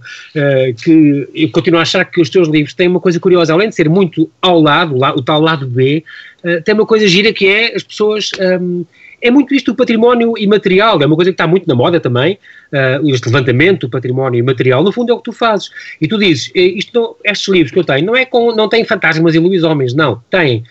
que 0.83 1.29
eu 1.33 1.49
continuo 1.51 1.79
a 1.79 1.83
achar 1.83 2.05
que 2.05 2.21
os 2.21 2.29
teus 2.29 2.47
livros 2.47 2.73
têm 2.73 2.87
uma 2.87 2.99
coisa 2.99 3.19
curiosa, 3.19 3.53
além 3.53 3.69
de 3.69 3.75
ser 3.75 3.89
muito 3.89 4.29
ao 4.41 4.61
lado, 4.61 4.95
o 4.95 5.21
tal 5.21 5.41
lado 5.41 5.67
B, 5.67 6.03
uh, 6.43 6.61
tem 6.61 6.73
uma 6.73 6.85
coisa 6.85 7.07
gira 7.07 7.31
que 7.33 7.47
é 7.47 7.75
as 7.75 7.83
pessoas. 7.83 8.31
Um, 8.39 8.43
ehm, 8.43 8.85
é 9.21 9.31
muito 9.31 9.55
isto 9.55 9.71
o 9.71 9.75
património 9.75 10.37
imaterial, 10.37 11.01
é 11.01 11.05
uma 11.05 11.15
coisa 11.15 11.31
que 11.31 11.33
está 11.33 11.47
muito 11.47 11.67
na 11.67 11.73
moda 11.73 11.99
também, 11.99 12.37
uh, 12.71 13.09
este 13.09 13.25
levantamento 13.25 13.87
do 13.87 13.89
património 13.89 14.37
imaterial, 14.37 14.83
no 14.83 14.91
fundo 14.91 15.11
é 15.11 15.13
o 15.15 15.17
que 15.17 15.23
tu 15.23 15.31
fazes. 15.31 15.71
E 15.99 16.07
tu 16.07 16.19
dizes, 16.19 16.51
isto 16.53 16.91
não, 16.93 17.15
estes 17.23 17.47
livros 17.47 17.71
que 17.71 17.79
eu 17.79 17.83
tenho 17.83 18.05
não, 18.05 18.15
é 18.15 18.25
com, 18.25 18.53
não 18.53 18.69
têm 18.69 18.85
fantasmas 18.85 19.33
e 19.33 19.39
lobisomens, 19.39 19.95
não, 19.95 20.21
têm 20.29 20.63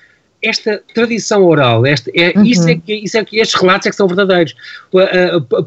esta 0.44 0.82
tradição 0.94 1.44
oral, 1.44 1.86
este, 1.86 2.10
é, 2.14 2.36
uhum. 2.36 2.44
isso, 2.44 2.68
é 2.68 2.76
que, 2.76 2.94
isso 2.94 3.16
é 3.16 3.24
que 3.24 3.38
estes 3.38 3.60
relatos 3.60 3.86
é 3.86 3.90
que 3.90 3.96
são 3.96 4.06
verdadeiros. 4.06 4.54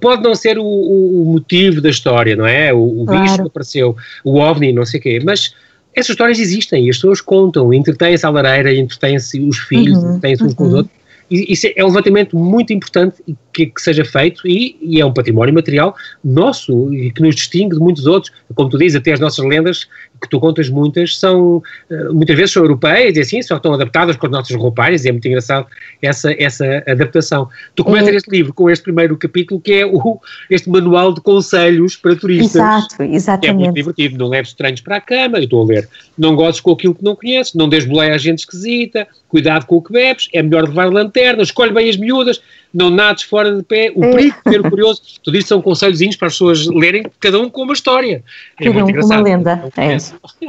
Pode 0.01 0.23
não 0.23 0.35
ser 0.35 0.57
o, 0.57 0.63
o 0.63 1.25
motivo 1.25 1.81
da 1.81 1.89
história, 1.89 2.35
não 2.35 2.45
é? 2.45 2.73
O, 2.73 3.01
o 3.01 3.05
claro. 3.05 3.21
bicho 3.21 3.35
que 3.35 3.47
apareceu, 3.47 3.95
o 4.23 4.39
ovni, 4.39 4.71
não 4.71 4.85
sei 4.85 4.99
o 4.99 5.03
quê, 5.03 5.19
mas 5.23 5.53
essas 5.93 6.11
histórias 6.11 6.39
existem 6.39 6.85
e 6.85 6.89
as 6.89 6.97
pessoas 6.97 7.21
contam, 7.21 7.73
entretêm-se 7.73 8.25
à 8.25 8.29
lareira, 8.29 8.73
entretêm-se 8.73 9.39
os 9.39 9.57
filhos, 9.57 9.97
uhum. 9.97 10.09
entretêm-se 10.09 10.43
uns 10.43 10.51
uhum. 10.51 10.55
com 10.55 10.63
os 10.63 10.71
uhum. 10.71 10.77
outros 10.77 10.97
isso 11.29 11.67
é 11.75 11.83
um 11.83 11.87
levantamento 11.87 12.37
muito 12.37 12.71
importante 12.71 13.21
que, 13.51 13.65
que 13.65 13.81
seja 13.81 14.05
feito 14.05 14.47
e, 14.47 14.77
e, 14.81 15.01
é 15.01 15.05
um 15.05 15.13
património 15.13 15.53
material 15.53 15.95
nosso 16.23 16.93
e 16.93 17.11
que 17.11 17.21
nos 17.21 17.35
distingue 17.35 17.75
de 17.75 17.81
muitos 17.81 18.05
outros. 18.05 18.31
Como 18.55 18.69
tu 18.69 18.77
dizes, 18.77 18.95
até 18.95 19.11
as 19.11 19.19
nossas 19.19 19.43
lendas, 19.45 19.87
que 20.21 20.30
tu 20.30 20.39
contas 20.39 20.69
muitas, 20.69 21.17
são 21.17 21.62
eh, 21.89 22.10
muitas 22.10 22.36
vezes 22.36 22.51
são 22.51 22.63
europeias 22.63 23.17
e 23.17 23.21
assim, 23.21 23.41
só 23.41 23.58
estão 23.58 23.73
adaptadas 23.73 24.15
com 24.15 24.25
as 24.25 24.32
nossas 24.32 24.56
roupárias 24.56 25.06
e 25.06 25.10
é 25.10 25.12
muito 25.12 25.27
engraçado 25.27 25.67
essa, 26.01 26.34
essa 26.41 26.84
adaptação. 26.88 27.49
Tu 27.75 27.84
começas 27.84 28.10
é. 28.10 28.15
este 28.15 28.30
livro 28.30 28.53
com 28.53 28.69
este 28.69 28.84
primeiro 28.84 29.17
capítulo 29.17 29.60
que 29.60 29.73
é 29.73 29.86
o, 29.86 30.19
este 30.49 30.69
manual 30.69 31.13
de 31.13 31.21
conselhos 31.21 31.95
para 31.95 32.15
turistas. 32.15 32.56
Exato, 32.56 33.03
exatamente. 33.03 33.49
É 33.49 33.53
muito 33.53 33.75
divertido, 33.75 34.17
não 34.17 34.27
leves 34.30 34.49
estranhos 34.49 34.82
para 34.82 34.97
a 34.97 35.01
cama, 35.01 35.38
eu 35.38 35.43
estou 35.43 35.62
a 35.62 35.65
ler, 35.65 35.89
não 36.17 36.36
gozes 36.36 36.60
com 36.60 36.71
aquilo 36.71 36.95
que 36.95 37.03
não 37.03 37.15
conheces, 37.15 37.53
não 37.53 37.69
des 37.69 37.86
boleia 37.86 38.15
a 38.15 38.17
gente 38.17 38.39
esquisita, 38.39 39.08
cuidado 39.27 39.65
com 39.65 39.75
o 39.75 39.82
que 39.82 39.91
bebes, 39.91 40.30
é 40.34 40.41
melhor 40.41 40.67
levar 40.67 40.91
lanterna, 40.91 41.43
escolhe 41.43 41.71
bem 41.71 41.89
as 41.89 41.97
miúdas, 41.97 42.41
não 42.73 42.89
nades 42.89 43.23
fora 43.23 43.56
de 43.56 43.63
pé, 43.63 43.91
o 43.95 44.03
é. 44.03 44.12
perigo 44.12 44.36
de 44.45 44.51
ser 44.51 44.69
curioso. 44.69 45.01
Tudo 45.23 45.38
isto 45.38 45.47
são 45.47 45.62
conselhozinhos 45.62 46.15
para 46.15 46.27
as 46.27 46.34
pessoas 46.34 46.67
lerem, 46.67 47.06
cada 47.19 47.39
um 47.39 47.49
com 47.49 47.63
uma 47.63 47.73
história. 47.73 48.23
É 48.60 48.65
cada 48.65 48.86
um 48.86 48.93
com 48.93 49.06
uma 49.06 49.21
lenda. 49.21 49.71
É. 49.77 49.97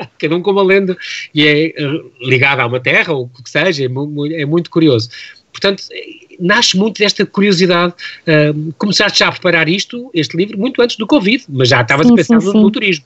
Cada 0.18 0.36
um 0.36 0.42
com 0.42 0.50
uma 0.50 0.62
lenda 0.62 0.96
e 1.34 1.46
é 1.46 1.66
eh, 1.68 2.02
ligado 2.20 2.60
a 2.60 2.66
uma 2.66 2.80
terra, 2.80 3.12
ou 3.12 3.24
o 3.24 3.42
que 3.42 3.48
seja, 3.48 3.84
é, 3.84 4.40
é 4.40 4.44
muito 4.44 4.70
curioso. 4.70 5.08
Portanto, 5.52 5.84
nasce 6.38 6.76
muito 6.76 6.98
desta 6.98 7.24
curiosidade. 7.26 7.94
Uh, 8.26 8.72
começaste 8.78 9.18
já 9.18 9.28
a 9.28 9.32
preparar 9.32 9.68
isto, 9.68 10.10
este 10.14 10.36
livro, 10.36 10.58
muito 10.58 10.80
antes 10.80 10.96
do 10.96 11.06
Covid, 11.06 11.44
mas 11.48 11.68
já 11.68 11.82
estavas 11.82 12.10
a 12.10 12.14
pensar 12.14 12.40
sim, 12.40 12.46
no, 12.46 12.52
sim. 12.52 12.62
no 12.62 12.70
turismo. 12.70 13.04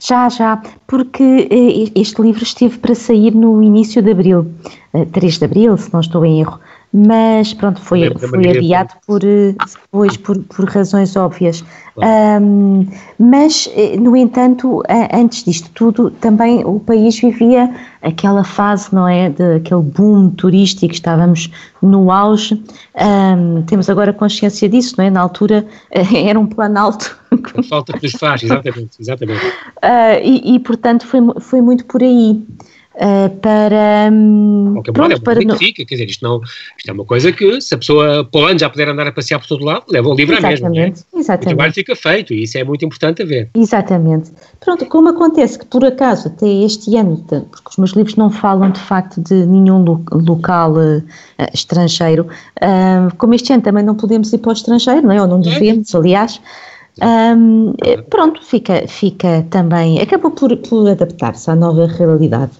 Já, 0.00 0.28
já, 0.30 0.62
porque 0.86 1.22
eh, 1.22 1.90
este 1.94 2.22
livro 2.22 2.42
esteve 2.42 2.78
para 2.78 2.94
sair 2.94 3.34
no 3.34 3.62
início 3.62 4.00
de 4.00 4.10
abril, 4.10 4.50
3 5.12 5.38
de 5.38 5.44
abril, 5.44 5.76
se 5.76 5.92
não 5.92 6.00
estou 6.00 6.24
em 6.24 6.40
erro 6.40 6.58
mas 6.96 7.52
pronto, 7.52 7.80
foi, 7.80 8.08
foi 8.16 8.50
adiado 8.50 8.94
por, 9.04 9.18
depois, 9.18 10.16
por, 10.16 10.38
por 10.44 10.64
razões 10.66 11.16
óbvias. 11.16 11.64
Um, 11.96 12.86
mas, 13.18 13.68
eh, 13.74 13.96
no 13.96 14.16
entanto, 14.16 14.80
antes 15.12 15.44
disto 15.44 15.70
tudo, 15.74 16.10
também 16.12 16.64
o 16.64 16.78
país 16.78 17.18
vivia 17.18 17.68
aquela 18.00 18.44
fase, 18.44 18.94
não 18.94 19.08
é, 19.08 19.28
de 19.28 19.56
aquele 19.56 19.82
boom 19.82 20.30
turístico, 20.30 20.94
estávamos 20.94 21.50
no 21.82 22.12
auge, 22.12 22.62
um, 22.94 23.62
temos 23.62 23.90
agora 23.90 24.12
consciência 24.12 24.68
disso, 24.68 24.94
não 24.96 25.04
é? 25.04 25.10
Na 25.10 25.20
altura 25.20 25.66
era 25.90 26.38
um 26.38 26.46
planalto. 26.46 27.18
A 27.58 27.62
falta 27.64 27.92
que 27.94 28.04
nos 28.04 28.12
faz, 28.12 28.44
exatamente, 28.44 28.90
exatamente. 29.00 29.44
Uh, 29.44 30.22
e, 30.22 30.54
e, 30.54 30.58
portanto, 30.60 31.04
foi, 31.06 31.20
foi 31.40 31.60
muito 31.60 31.84
por 31.86 32.04
aí. 32.04 32.40
Uh, 32.94 33.28
para. 33.40 34.08
Um, 34.12 34.80
pronto, 34.92 35.16
é 35.16 35.18
para 35.18 35.40
no... 35.40 35.56
fica, 35.56 35.84
quer 35.84 35.94
dizer, 35.96 36.10
isto, 36.10 36.22
não, 36.22 36.40
isto 36.78 36.88
é 36.88 36.92
uma 36.92 37.04
coisa 37.04 37.32
que, 37.32 37.60
se 37.60 37.74
a 37.74 37.78
pessoa 37.78 38.24
para 38.24 38.40
o 38.40 38.46
ano 38.46 38.58
já 38.58 38.70
puder 38.70 38.88
andar 38.88 39.08
a 39.08 39.12
passear 39.12 39.40
por 39.40 39.48
todo 39.48 39.64
lado, 39.64 39.84
leva 39.88 40.08
o 40.08 40.14
livro 40.14 40.34
exatamente, 40.34 40.64
à 40.64 40.70
mesma. 40.70 41.04
É? 41.12 41.18
Exatamente. 41.18 41.46
O 41.46 41.56
trabalho 41.56 41.72
fica 41.74 41.96
feito 41.96 42.32
e 42.32 42.44
isso 42.44 42.56
é 42.56 42.62
muito 42.62 42.84
importante 42.84 43.22
a 43.22 43.26
ver. 43.26 43.50
Exatamente. 43.54 44.30
Pronto, 44.60 44.86
como 44.86 45.08
acontece 45.08 45.58
que, 45.58 45.66
por 45.66 45.84
acaso, 45.84 46.28
até 46.28 46.46
este 46.46 46.96
ano, 46.96 47.16
porque 47.26 47.68
os 47.68 47.76
meus 47.76 47.90
livros 47.92 48.14
não 48.14 48.30
falam 48.30 48.70
de 48.70 48.80
facto 48.80 49.20
de 49.20 49.44
nenhum 49.44 49.82
lo 49.82 50.04
local 50.12 50.74
uh, 50.74 51.02
estrangeiro, 51.52 52.28
uh, 52.62 53.14
como 53.16 53.34
este 53.34 53.52
ano 53.52 53.62
também 53.62 53.82
não 53.82 53.96
podemos 53.96 54.32
ir 54.32 54.38
para 54.38 54.50
o 54.50 54.52
estrangeiro, 54.52 55.02
não 55.02 55.12
é? 55.12 55.20
Ou 55.20 55.26
não 55.26 55.40
devemos, 55.40 55.92
é. 55.92 55.96
aliás. 55.96 56.40
Um, 57.02 57.74
pronto, 58.08 58.40
fica, 58.44 58.86
fica 58.86 59.44
também, 59.50 60.00
acabou 60.00 60.30
por, 60.30 60.56
por 60.58 60.88
adaptar-se 60.88 61.50
à 61.50 61.56
nova 61.56 61.88
realidade. 61.88 62.52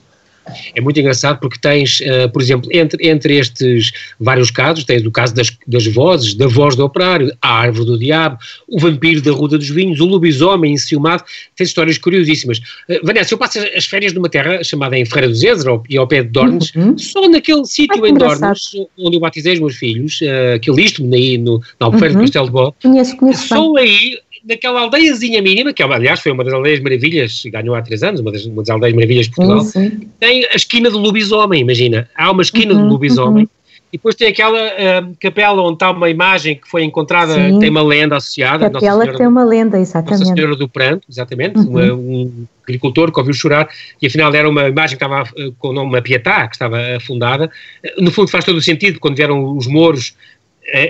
É 0.74 0.80
muito 0.80 0.98
engraçado 1.00 1.38
porque 1.40 1.58
tens, 1.58 2.00
uh, 2.00 2.28
por 2.32 2.42
exemplo, 2.42 2.68
entre, 2.72 3.08
entre 3.08 3.36
estes 3.38 3.92
vários 4.20 4.50
casos, 4.50 4.84
tens 4.84 5.04
o 5.04 5.10
caso 5.10 5.34
das, 5.34 5.56
das 5.66 5.86
vozes, 5.86 6.34
da 6.34 6.46
voz 6.46 6.76
do 6.76 6.84
operário, 6.84 7.34
a 7.40 7.60
árvore 7.60 7.86
do 7.86 7.98
diabo, 7.98 8.38
o 8.68 8.78
vampiro 8.78 9.22
da 9.22 9.32
Ruda 9.32 9.56
dos 9.56 9.68
Vinhos, 9.68 10.00
o 10.00 10.06
lobisomem 10.06 10.72
enciumado, 10.72 11.24
tens 11.56 11.68
histórias 11.68 11.98
curiosíssimas. 11.98 12.58
Uh, 12.88 13.04
Vanessa, 13.04 13.34
eu 13.34 13.38
passo 13.38 13.58
as 13.58 13.86
férias 13.86 14.12
numa 14.12 14.28
terra 14.28 14.62
chamada 14.62 14.98
em 14.98 15.04
Ferreira 15.04 15.28
do 15.28 15.34
Zezer 15.34 15.80
e 15.88 15.96
ao 15.96 16.06
pé 16.06 16.22
de 16.22 16.28
Dornes, 16.28 16.72
uhum. 16.74 16.96
só 16.98 17.28
naquele 17.28 17.64
sítio 17.64 18.04
em 18.06 18.14
Dornes, 18.14 18.72
onde 18.98 19.16
eu 19.16 19.20
batizei 19.20 19.54
os 19.54 19.60
meus 19.60 19.76
filhos, 19.76 20.20
uh, 20.20 20.54
aquele 20.56 20.82
isto 20.82 21.02
aí 21.12 21.38
no, 21.38 21.60
na 21.80 21.86
Albufeira 21.86 22.14
uhum. 22.14 22.20
do 22.20 22.24
Castelo 22.24 22.46
de 22.46 22.52
Bó, 22.52 22.74
conheço, 22.82 23.16
conheço 23.16 23.48
só 23.48 23.76
aí 23.76 24.18
naquela 24.46 24.80
aldeiazinha 24.80 25.40
mínima, 25.40 25.72
que 25.72 25.82
é 25.82 25.86
aliás 25.86 26.20
foi 26.20 26.32
uma 26.32 26.44
das 26.44 26.52
aldeias 26.52 26.80
maravilhas, 26.80 27.42
ganhou 27.46 27.74
há 27.74 27.82
três 27.82 28.02
anos, 28.02 28.20
uma 28.20 28.30
das, 28.30 28.44
uma 28.44 28.62
das 28.62 28.70
aldeias 28.70 28.94
maravilhas 28.94 29.26
de 29.26 29.34
Portugal, 29.34 29.62
sim, 29.62 30.08
tem 30.20 30.44
a 30.46 30.54
esquina 30.54 30.90
do 30.90 30.98
lobisomem, 30.98 31.60
imagina. 31.60 32.08
Há 32.14 32.30
uma 32.30 32.42
esquina 32.42 32.74
uhum, 32.74 32.82
do 32.82 32.88
lobisomem. 32.88 33.44
Uhum. 33.44 33.50
E 33.92 33.96
depois 33.96 34.16
tem 34.16 34.26
aquela 34.26 34.58
uh, 34.58 35.16
capela 35.20 35.62
onde 35.62 35.74
está 35.74 35.92
uma 35.92 36.10
imagem 36.10 36.56
que 36.56 36.68
foi 36.68 36.82
encontrada, 36.82 37.32
Sim. 37.34 37.60
tem 37.60 37.70
uma 37.70 37.82
lenda 37.82 38.16
associada. 38.16 38.68
Capela 38.68 39.06
que 39.06 39.16
tem 39.16 39.26
uma 39.26 39.44
lenda, 39.44 39.78
exatamente. 39.78 40.18
Nossa 40.18 40.34
Senhora 40.34 40.56
do 40.56 40.68
Pranto, 40.68 41.06
exatamente. 41.08 41.58
Uhum. 41.58 41.68
Uma, 41.68 41.94
um 41.94 42.46
agricultor 42.64 43.12
que 43.12 43.20
ouviu 43.20 43.32
chorar 43.32 43.68
e 44.02 44.08
afinal 44.08 44.34
era 44.34 44.48
uma 44.48 44.68
imagem 44.68 44.98
que 44.98 45.04
estava 45.04 45.22
uh, 45.22 45.52
com 45.60 45.68
o 45.68 45.72
nome 45.72 46.02
Pietá, 46.02 46.48
que 46.48 46.56
estava 46.56 46.96
afundada. 46.96 47.48
Uh, 47.84 48.02
no 48.02 48.10
fundo 48.10 48.28
faz 48.28 48.44
todo 48.44 48.56
o 48.56 48.62
sentido, 48.62 48.98
quando 48.98 49.14
vieram 49.14 49.56
os 49.56 49.68
mouros 49.68 50.16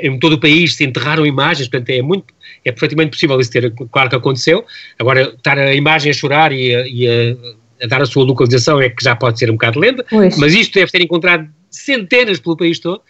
em 0.03 0.19
todo 0.19 0.35
o 0.35 0.41
país 0.41 0.77
se 0.77 0.85
enterraram 0.85 1.27
imagens, 1.27 1.69
portanto 1.69 1.91
é 1.91 2.01
muito, 2.01 2.33
é 2.65 2.73
perfeitamente 2.73 3.11
possível 3.11 3.39
isso 3.41 3.51
ter, 3.51 3.73
claro 3.91 4.09
que 4.09 4.17
aconteceu. 4.17 4.65
Agora, 4.99 5.35
estar 5.37 5.59
a 5.59 5.75
imagem 5.75 6.11
a 6.11 6.15
chorar 6.15 6.53
e 6.53 6.75
a, 6.75 6.87
e 6.87 7.09
a, 7.09 7.85
a 7.85 7.87
dar 7.87 8.03
a 8.03 8.07
sua 8.07 8.25
localização 8.25 8.81
é 8.81 8.89
que 8.89 9.03
já 9.05 9.15
pode 9.15 9.39
ser 9.39 9.51
um 9.51 9.55
bocado 9.55 9.79
lenda, 9.79 10.05
pois. 10.09 10.37
mas 10.39 10.55
isto 10.55 10.75
deve 10.75 10.91
ser 10.91 11.01
encontrado 11.01 11.49
centenas 11.71 12.39
pelo 12.39 12.57
país 12.57 12.79
todo. 12.79 13.01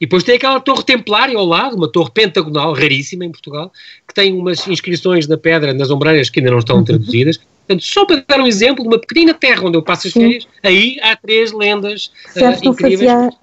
E 0.00 0.06
depois 0.06 0.24
tem 0.24 0.34
aquela 0.36 0.58
torre 0.60 0.82
templária 0.82 1.36
ao 1.36 1.44
lado, 1.44 1.76
uma 1.76 1.90
torre 1.90 2.10
pentagonal, 2.12 2.72
raríssima 2.72 3.24
em 3.24 3.30
Portugal, 3.30 3.72
que 4.06 4.14
tem 4.14 4.32
umas 4.32 4.66
inscrições 4.66 5.28
na 5.28 5.36
pedra, 5.36 5.72
nas 5.72 5.90
ombreiras, 5.90 6.28
que 6.28 6.40
ainda 6.40 6.50
não 6.50 6.58
estão 6.58 6.78
uhum. 6.78 6.84
traduzidas. 6.84 7.38
Portanto, 7.66 7.84
só 7.84 8.04
para 8.04 8.24
dar 8.26 8.40
um 8.40 8.46
exemplo 8.46 8.82
de 8.82 8.88
uma 8.88 8.98
pequenina 8.98 9.34
terra 9.34 9.62
onde 9.64 9.76
eu 9.76 9.82
passo 9.82 10.08
as 10.08 10.12
férias, 10.12 10.48
aí 10.62 10.98
há 11.02 11.14
três 11.16 11.52
lendas 11.52 12.10
uh, 12.36 12.68
incríveis. 12.68 13.00
Não 13.00 13.08
fazia, 13.08 13.38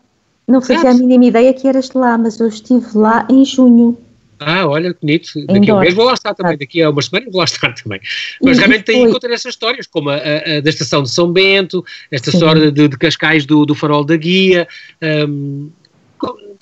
não 0.47 0.61
fazia 0.61 0.89
a 0.89 0.93
mínima 0.93 1.25
ideia 1.25 1.53
que 1.53 1.67
eras 1.67 1.91
lá, 1.93 2.17
mas 2.17 2.39
eu 2.39 2.47
estive 2.47 2.85
lá 2.93 3.25
em 3.29 3.45
junho. 3.45 3.97
Ah, 4.39 4.65
olha, 4.65 4.95
bonito. 4.99 5.31
Daqui 5.47 5.69
a 5.69 5.75
um 5.75 5.79
mês 5.79 5.93
vou 5.93 6.05
lá 6.05 6.13
estar 6.13 6.33
também, 6.33 6.57
daqui 6.57 6.81
a 6.81 6.89
umas 6.89 7.05
semanas 7.05 7.31
vou 7.31 7.39
lá 7.39 7.45
estar 7.45 7.73
também. 7.73 7.99
Mas 8.41 8.57
e, 8.57 8.59
realmente 8.59 8.83
tem 8.83 9.03
encontrar 9.03 9.33
essas 9.33 9.53
histórias, 9.53 9.85
como 9.85 10.09
a, 10.09 10.15
a, 10.15 10.57
a, 10.57 10.61
da 10.61 10.69
estação 10.69 11.03
de 11.03 11.09
São 11.09 11.31
Bento, 11.31 11.83
esta 12.09 12.31
Sim. 12.31 12.37
história 12.37 12.71
de, 12.71 12.87
de 12.87 12.97
Cascais 12.97 13.45
do, 13.45 13.65
do 13.65 13.75
farol 13.75 14.03
da 14.03 14.15
guia. 14.15 14.67
Um, 15.01 15.69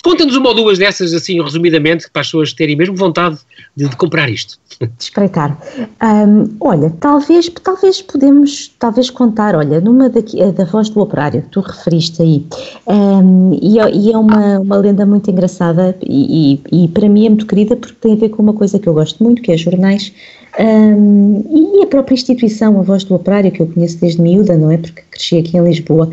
Conta-nos 0.03 0.35
uma 0.35 0.49
ou 0.49 0.55
duas 0.55 0.77
dessas, 0.77 1.13
assim, 1.13 1.41
resumidamente, 1.41 2.09
para 2.11 2.21
as 2.21 2.27
pessoas 2.27 2.53
terem 2.53 2.75
mesmo 2.75 2.95
vontade 2.95 3.37
de, 3.75 3.89
de 3.89 3.95
comprar 3.95 4.29
isto. 4.29 4.57
De 4.79 4.89
espreitar. 4.99 5.57
Um, 6.01 6.55
olha, 6.59 6.93
talvez, 6.99 7.49
talvez 7.63 8.01
podemos, 8.01 8.73
talvez 8.77 9.09
contar, 9.09 9.55
olha, 9.55 9.81
numa 9.81 10.07
daqui, 10.07 10.39
da 10.51 10.65
voz 10.65 10.89
do 10.89 10.99
operário 11.01 11.41
que 11.41 11.49
tu 11.49 11.61
referiste 11.61 12.21
aí, 12.21 12.45
um, 12.85 13.57
e, 13.59 13.79
é, 13.79 13.91
e, 13.91 14.11
é 14.11 14.17
uma, 14.17 14.59
uma 14.59 14.77
lenda 14.77 15.05
muito 15.05 15.31
engraçada 15.31 15.97
e, 16.01 16.61
e, 16.71 16.83
e, 16.83 16.87
para 16.89 17.09
mim 17.09 17.25
é 17.25 17.29
muito 17.29 17.47
querida 17.47 17.75
porque 17.75 17.95
tem 17.99 18.13
a 18.13 18.17
ver 18.17 18.29
com 18.29 18.43
uma 18.43 18.53
coisa 18.53 18.77
que 18.77 18.87
eu 18.87 18.93
gosto 18.93 19.23
muito, 19.23 19.41
que 19.41 19.51
é 19.51 19.57
jornais, 19.57 20.13
um, 20.59 21.43
e 21.79 21.83
a 21.83 21.87
própria 21.87 22.13
instituição, 22.13 22.79
a 22.79 22.83
voz 22.83 23.03
do 23.03 23.15
operário, 23.15 23.51
que 23.51 23.61
eu 23.61 23.67
conheço 23.67 23.99
desde 23.99 24.21
miúda, 24.21 24.55
não 24.55 24.71
é? 24.71 24.77
Porque 24.77 25.01
cresci 25.09 25.37
aqui 25.37 25.57
em 25.57 25.63
Lisboa. 25.63 26.09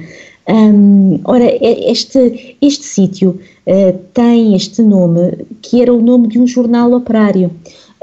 Um, 0.49 1.21
ora, 1.25 1.45
este, 1.63 2.57
este 2.61 2.85
sítio 2.85 3.41
uh, 3.67 3.99
tem 4.13 4.55
este 4.55 4.83
nome 4.83 5.47
que 5.63 5.81
era 5.81 5.93
o 5.93 6.03
nome 6.03 6.29
de 6.29 6.39
um 6.39 6.47
jornal 6.47 6.93
operário. 6.93 7.51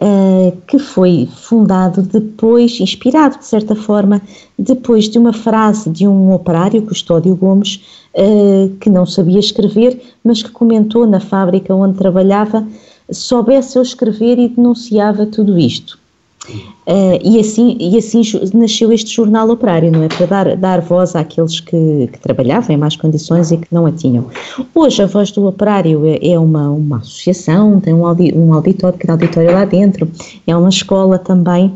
Uh, 0.03 0.57
que 0.65 0.79
foi 0.79 1.29
fundado 1.31 2.01
depois, 2.01 2.79
inspirado 2.79 3.37
de 3.37 3.45
certa 3.45 3.75
forma, 3.75 4.19
depois 4.57 5.07
de 5.07 5.19
uma 5.19 5.31
frase 5.31 5.91
de 5.91 6.07
um 6.07 6.33
operário, 6.33 6.81
Custódio 6.81 7.35
Gomes, 7.35 7.83
uh, 8.15 8.75
que 8.79 8.89
não 8.89 9.05
sabia 9.05 9.37
escrever, 9.37 10.01
mas 10.23 10.41
que 10.41 10.49
comentou 10.49 11.05
na 11.05 11.19
fábrica 11.19 11.75
onde 11.75 11.99
trabalhava, 11.99 12.67
soubesse 13.11 13.77
eu 13.77 13.83
escrever 13.83 14.39
e 14.39 14.49
denunciava 14.49 15.27
tudo 15.27 15.59
isto. 15.59 16.00
Uh, 16.49 17.19
e, 17.23 17.39
assim, 17.39 17.77
e 17.79 17.97
assim 17.97 18.21
nasceu 18.53 18.91
este 18.91 19.15
jornal 19.15 19.49
operário, 19.49 19.91
não 19.91 20.03
é? 20.03 20.07
Para 20.07 20.25
dar, 20.25 20.55
dar 20.57 20.81
voz 20.81 21.15
àqueles 21.15 21.59
que, 21.59 22.09
que 22.11 22.19
trabalhavam 22.19 22.75
em 22.75 22.77
más 22.77 22.95
condições 22.95 23.51
e 23.51 23.57
que 23.57 23.67
não 23.71 23.85
a 23.85 23.91
tinham. 23.91 24.25
Hoje 24.73 25.03
a 25.03 25.05
voz 25.05 25.31
do 25.31 25.45
operário 25.45 26.05
é, 26.05 26.19
é 26.31 26.39
uma, 26.39 26.69
uma 26.69 26.97
associação, 26.97 27.79
tem 27.79 27.93
um, 27.93 28.05
audi, 28.05 28.33
um 28.35 28.53
auditório, 28.53 28.97
pequeno 28.97 29.13
auditório 29.13 29.51
lá 29.51 29.65
dentro, 29.65 30.09
é 30.47 30.55
uma 30.55 30.69
escola 30.69 31.19
também 31.19 31.71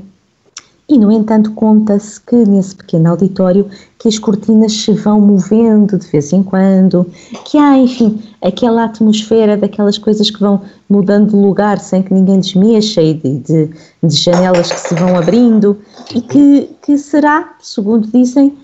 e, 0.87 0.99
no 0.99 1.11
entanto, 1.11 1.51
conta-se 1.53 2.21
que 2.21 2.35
nesse 2.35 2.75
pequeno 2.75 3.09
auditório 3.09 3.67
que 3.97 4.07
as 4.07 4.19
cortinas 4.19 4.71
se 4.71 4.91
vão 4.91 5.19
movendo 5.19 5.97
de 5.97 6.05
vez 6.07 6.31
em 6.31 6.43
quando, 6.43 7.09
que 7.45 7.57
há, 7.57 7.75
enfim, 7.75 8.21
aquela 8.39 8.83
atmosfera 8.83 9.57
daquelas 9.57 9.97
coisas 9.97 10.29
que 10.29 10.39
vão 10.39 10.61
mudando 10.87 11.31
de 11.31 11.35
lugar 11.35 11.79
sem 11.79 12.03
que 12.03 12.13
ninguém 12.13 12.39
desmexa 12.39 13.01
e 13.01 13.15
de, 13.15 13.39
de, 13.39 13.69
de 14.03 14.15
janelas 14.15 14.71
que 14.71 14.79
se 14.79 14.93
vão 14.93 15.17
abrindo 15.17 15.79
e 16.13 16.21
que, 16.21 16.69
que 16.83 16.97
será, 16.99 17.55
segundo 17.59 18.07
dizem, 18.07 18.55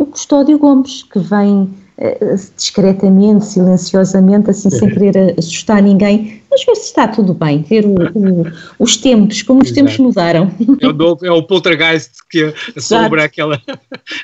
o 0.00 0.06
Custódio 0.06 0.58
Gomes, 0.58 1.04
que 1.04 1.20
vem 1.20 1.70
discretamente, 2.56 3.44
silenciosamente, 3.44 4.50
assim, 4.50 4.70
sem 4.70 4.88
querer 4.88 5.34
assustar 5.36 5.82
ninguém, 5.82 6.40
mas 6.48 6.64
ver 6.64 6.76
se 6.76 6.84
está 6.86 7.08
tudo 7.08 7.34
bem, 7.34 7.62
ver 7.62 7.84
o, 7.84 7.94
o, 8.14 8.46
os 8.78 8.96
tempos, 8.96 9.42
como 9.42 9.62
os 9.62 9.72
tempos 9.72 9.98
mudaram. 9.98 10.50
É 10.80 10.86
o, 10.86 11.18
é 11.24 11.30
o 11.30 11.42
poltergeist 11.42 12.12
que 12.30 12.54
assombra 12.76 13.24
aquela, 13.24 13.60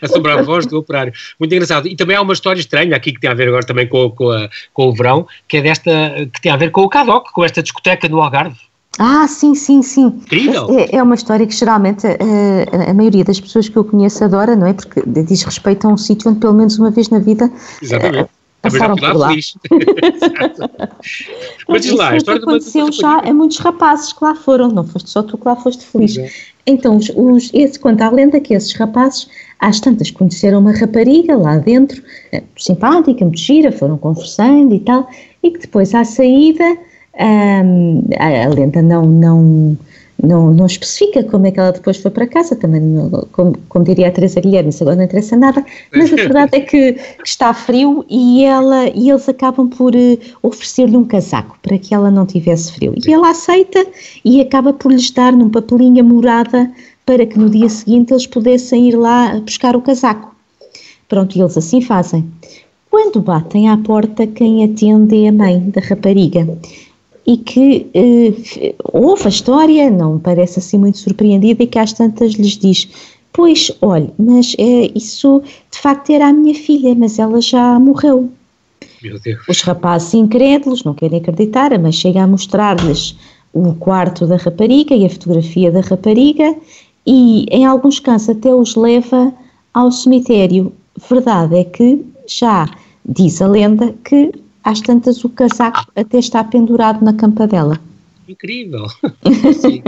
assombra 0.00 0.38
a 0.38 0.42
voz 0.42 0.66
do 0.66 0.78
operário. 0.78 1.12
Muito 1.38 1.52
engraçado. 1.52 1.88
E 1.88 1.96
também 1.96 2.16
há 2.16 2.22
uma 2.22 2.32
história 2.32 2.60
estranha 2.60 2.94
aqui 2.94 3.12
que 3.12 3.20
tem 3.20 3.30
a 3.30 3.34
ver 3.34 3.48
agora 3.48 3.66
também 3.66 3.88
com, 3.88 4.08
com, 4.10 4.30
a, 4.30 4.48
com 4.72 4.88
o 4.88 4.92
verão, 4.92 5.26
que 5.48 5.56
é 5.56 5.62
desta, 5.62 5.90
que 6.32 6.40
tem 6.40 6.52
a 6.52 6.56
ver 6.56 6.70
com 6.70 6.82
o 6.82 6.88
Cadoc, 6.88 7.32
com 7.32 7.44
esta 7.44 7.62
discoteca 7.62 8.08
no 8.08 8.22
Algarve. 8.22 8.56
Ah, 8.98 9.26
sim, 9.26 9.54
sim, 9.54 9.82
sim. 9.82 10.06
Incrível. 10.06 10.68
É, 10.78 10.96
é 10.96 11.02
uma 11.02 11.14
história 11.14 11.46
que 11.46 11.54
geralmente 11.54 12.06
a, 12.06 12.10
eh, 12.10 12.90
a, 12.90 12.94
maioria 12.94 13.24
das 13.24 13.40
pessoas 13.40 13.68
que 13.68 13.76
eu 13.76 13.84
conheço 13.84 14.22
adora, 14.22 14.54
não 14.54 14.66
é? 14.66 14.72
Porque 14.72 15.02
diz 15.06 15.42
respeito 15.42 15.86
a 15.86 15.90
um 15.92 15.96
sítio 15.96 16.30
onde 16.30 16.40
pelo 16.40 16.54
menos 16.54 16.78
uma 16.78 16.90
vez 16.90 17.08
na 17.08 17.18
vida 17.18 17.50
Exatamente. 17.82 18.28
passaram 18.62 18.94
por 18.94 19.16
lá. 19.16 19.30
Mas 21.68 21.82
diz 21.82 21.92
lá, 21.92 22.10
a 22.10 22.16
história 22.16 22.40
aconteceu 22.40 22.92
já 22.92 23.18
a 23.18 23.34
muitos 23.34 23.58
rapazes 23.58 24.12
que 24.12 24.24
lá 24.24 24.34
foram, 24.34 24.68
não 24.68 24.86
foste 24.86 25.10
só 25.10 25.22
tu 25.22 25.36
que 25.36 25.48
lá 25.48 25.56
foste 25.56 25.84
feliz. 25.84 26.16
É. 26.16 26.30
Então, 26.66 26.96
os, 26.96 27.10
os, 27.14 27.50
esse, 27.52 27.78
conta 27.78 28.06
a 28.06 28.10
lenda 28.10 28.40
que 28.40 28.54
esses 28.54 28.72
rapazes, 28.74 29.28
às 29.58 29.80
tantas, 29.80 30.10
conheceram 30.10 30.60
uma 30.60 30.72
rapariga 30.72 31.36
lá 31.36 31.58
dentro, 31.58 32.02
eh, 32.32 32.42
simpática, 32.56 33.24
muito 33.24 33.38
gira, 33.38 33.70
foram 33.72 33.98
conversando 33.98 34.74
e 34.74 34.80
tal, 34.80 35.08
e 35.42 35.50
que 35.50 35.58
depois 35.58 35.94
à 35.94 36.04
saída 36.04 36.64
um, 37.18 38.02
a, 38.18 38.48
lenda 38.48 38.82
não, 38.82 39.06
não, 39.06 39.76
não, 40.22 40.52
não 40.52 40.66
especifica 40.66 41.22
como 41.24 41.46
é 41.46 41.50
que 41.50 41.60
ela 41.60 41.72
depois 41.72 41.96
foi 41.98 42.10
para 42.10 42.26
casa, 42.26 42.56
também, 42.56 42.82
como, 43.32 43.56
como 43.68 43.84
diria 43.84 44.08
a 44.08 44.10
Teresa 44.10 44.40
Guilherme, 44.40 44.70
isso 44.70 44.82
agora 44.82 44.96
não 44.96 45.04
interessa 45.04 45.36
nada, 45.36 45.64
mas 45.94 46.12
a 46.12 46.16
verdade 46.16 46.56
é 46.56 46.60
que, 46.60 46.92
que, 46.94 47.00
está 47.24 47.52
frio 47.52 48.04
e, 48.08 48.44
ela, 48.44 48.88
e 48.88 49.10
eles 49.10 49.28
acabam 49.28 49.68
por 49.68 49.94
uh, 49.94 50.18
oferecer-lhe 50.42 50.96
um 50.96 51.04
casaco 51.04 51.58
para 51.62 51.78
que 51.78 51.94
ela 51.94 52.10
não 52.10 52.26
tivesse 52.26 52.72
frio. 52.72 52.94
E 53.06 53.12
ela 53.12 53.30
aceita 53.30 53.86
e 54.24 54.40
acaba 54.40 54.72
por 54.72 54.92
lhes 54.92 55.10
dar 55.10 55.32
num 55.32 55.50
papelinho 55.50 56.00
a 56.00 56.04
morada 56.04 56.70
para 57.06 57.26
que 57.26 57.38
no 57.38 57.50
dia 57.50 57.68
seguinte 57.68 58.12
eles 58.12 58.26
pudessem 58.26 58.88
ir 58.88 58.96
lá 58.96 59.38
buscar 59.40 59.76
o 59.76 59.82
casaco. 59.82 60.34
Pronto, 61.08 61.36
e 61.36 61.40
eles 61.40 61.56
assim 61.56 61.80
fazem. 61.80 62.24
Quando 62.90 63.20
batem 63.20 63.68
à 63.68 63.76
porta, 63.76 64.26
quem 64.26 64.64
atende 64.64 65.24
é 65.24 65.28
a 65.28 65.32
mãe 65.32 65.58
da 65.70 65.80
rapariga 65.80 66.46
e 67.26 67.36
que 67.38 67.86
eh, 67.94 68.74
ouve 68.92 69.26
a 69.26 69.28
história, 69.28 69.90
não 69.90 70.18
parece 70.18 70.58
assim 70.58 70.78
muito 70.78 70.98
surpreendida 70.98 71.62
e 71.62 71.66
que 71.66 71.78
às 71.78 71.92
tantas 71.92 72.32
lhes 72.32 72.58
diz 72.58 72.88
pois, 73.34 73.70
olha, 73.82 74.10
mas 74.16 74.54
é, 74.58 74.90
isso 74.94 75.42
de 75.70 75.78
facto 75.78 76.10
era 76.10 76.28
a 76.28 76.32
minha 76.32 76.54
filha, 76.54 76.94
mas 76.94 77.18
ela 77.18 77.40
já 77.40 77.78
morreu. 77.78 78.30
Meu 79.02 79.18
Deus. 79.18 79.42
Os 79.48 79.60
rapazes 79.60 80.14
incrédulos 80.14 80.84
não 80.84 80.94
querem 80.94 81.18
acreditar, 81.18 81.76
mas 81.78 81.96
chega 81.96 82.22
a 82.22 82.26
mostrar-lhes 82.26 83.16
o 83.52 83.74
quarto 83.74 84.26
da 84.26 84.36
rapariga 84.36 84.94
e 84.94 85.04
a 85.04 85.10
fotografia 85.10 85.70
da 85.70 85.80
rapariga 85.80 86.56
e 87.06 87.44
em 87.50 87.66
alguns 87.66 88.00
casos 88.00 88.30
até 88.30 88.54
os 88.54 88.76
leva 88.76 89.32
ao 89.74 89.90
cemitério. 89.90 90.72
Verdade 91.10 91.56
é 91.56 91.64
que 91.64 92.04
já 92.26 92.68
diz 93.04 93.42
a 93.42 93.48
lenda 93.48 93.94
que 94.04 94.32
às 94.64 94.80
tantas 94.80 95.22
o 95.24 95.28
casaco 95.28 95.86
até 95.94 96.18
está 96.18 96.42
pendurado 96.42 97.04
na 97.04 97.12
campa 97.12 97.46
dela. 97.46 97.78
Incrível! 98.26 98.86
Sim, 99.60 99.82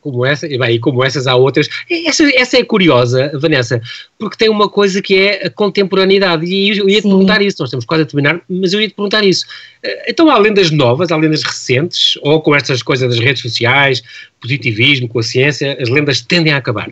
como 0.00 0.24
essa, 0.24 0.46
e 0.46 0.56
bem, 0.56 0.78
como 0.78 1.04
essas 1.04 1.26
há 1.26 1.34
outras. 1.34 1.68
Essa, 1.90 2.24
essa 2.36 2.56
é 2.56 2.64
curiosa, 2.64 3.32
Vanessa, 3.34 3.82
porque 4.18 4.36
tem 4.36 4.48
uma 4.48 4.68
coisa 4.68 5.02
que 5.02 5.16
é 5.16 5.46
a 5.46 5.50
contemporaneidade. 5.50 6.46
E 6.46 6.78
eu 6.78 6.88
ia 6.88 7.00
te 7.00 7.08
perguntar 7.08 7.42
isso, 7.42 7.56
nós 7.58 7.68
estamos 7.68 7.84
quase 7.84 8.04
a 8.04 8.06
terminar, 8.06 8.40
mas 8.48 8.72
eu 8.72 8.80
ia 8.80 8.88
te 8.88 8.94
perguntar 8.94 9.24
isso. 9.24 9.44
Eh, 9.82 10.10
então 10.10 10.30
há 10.30 10.38
lendas 10.38 10.70
novas, 10.70 11.10
há 11.10 11.16
lendas 11.16 11.42
recentes, 11.42 12.16
ou 12.22 12.40
com 12.40 12.54
estas 12.54 12.82
coisas 12.82 13.08
das 13.08 13.18
redes 13.18 13.42
sociais, 13.42 14.02
positivismo, 14.40 15.08
com 15.08 15.18
a 15.18 15.22
ciência, 15.22 15.76
as 15.80 15.88
lendas 15.88 16.20
tendem 16.20 16.52
a 16.52 16.58
acabar? 16.58 16.90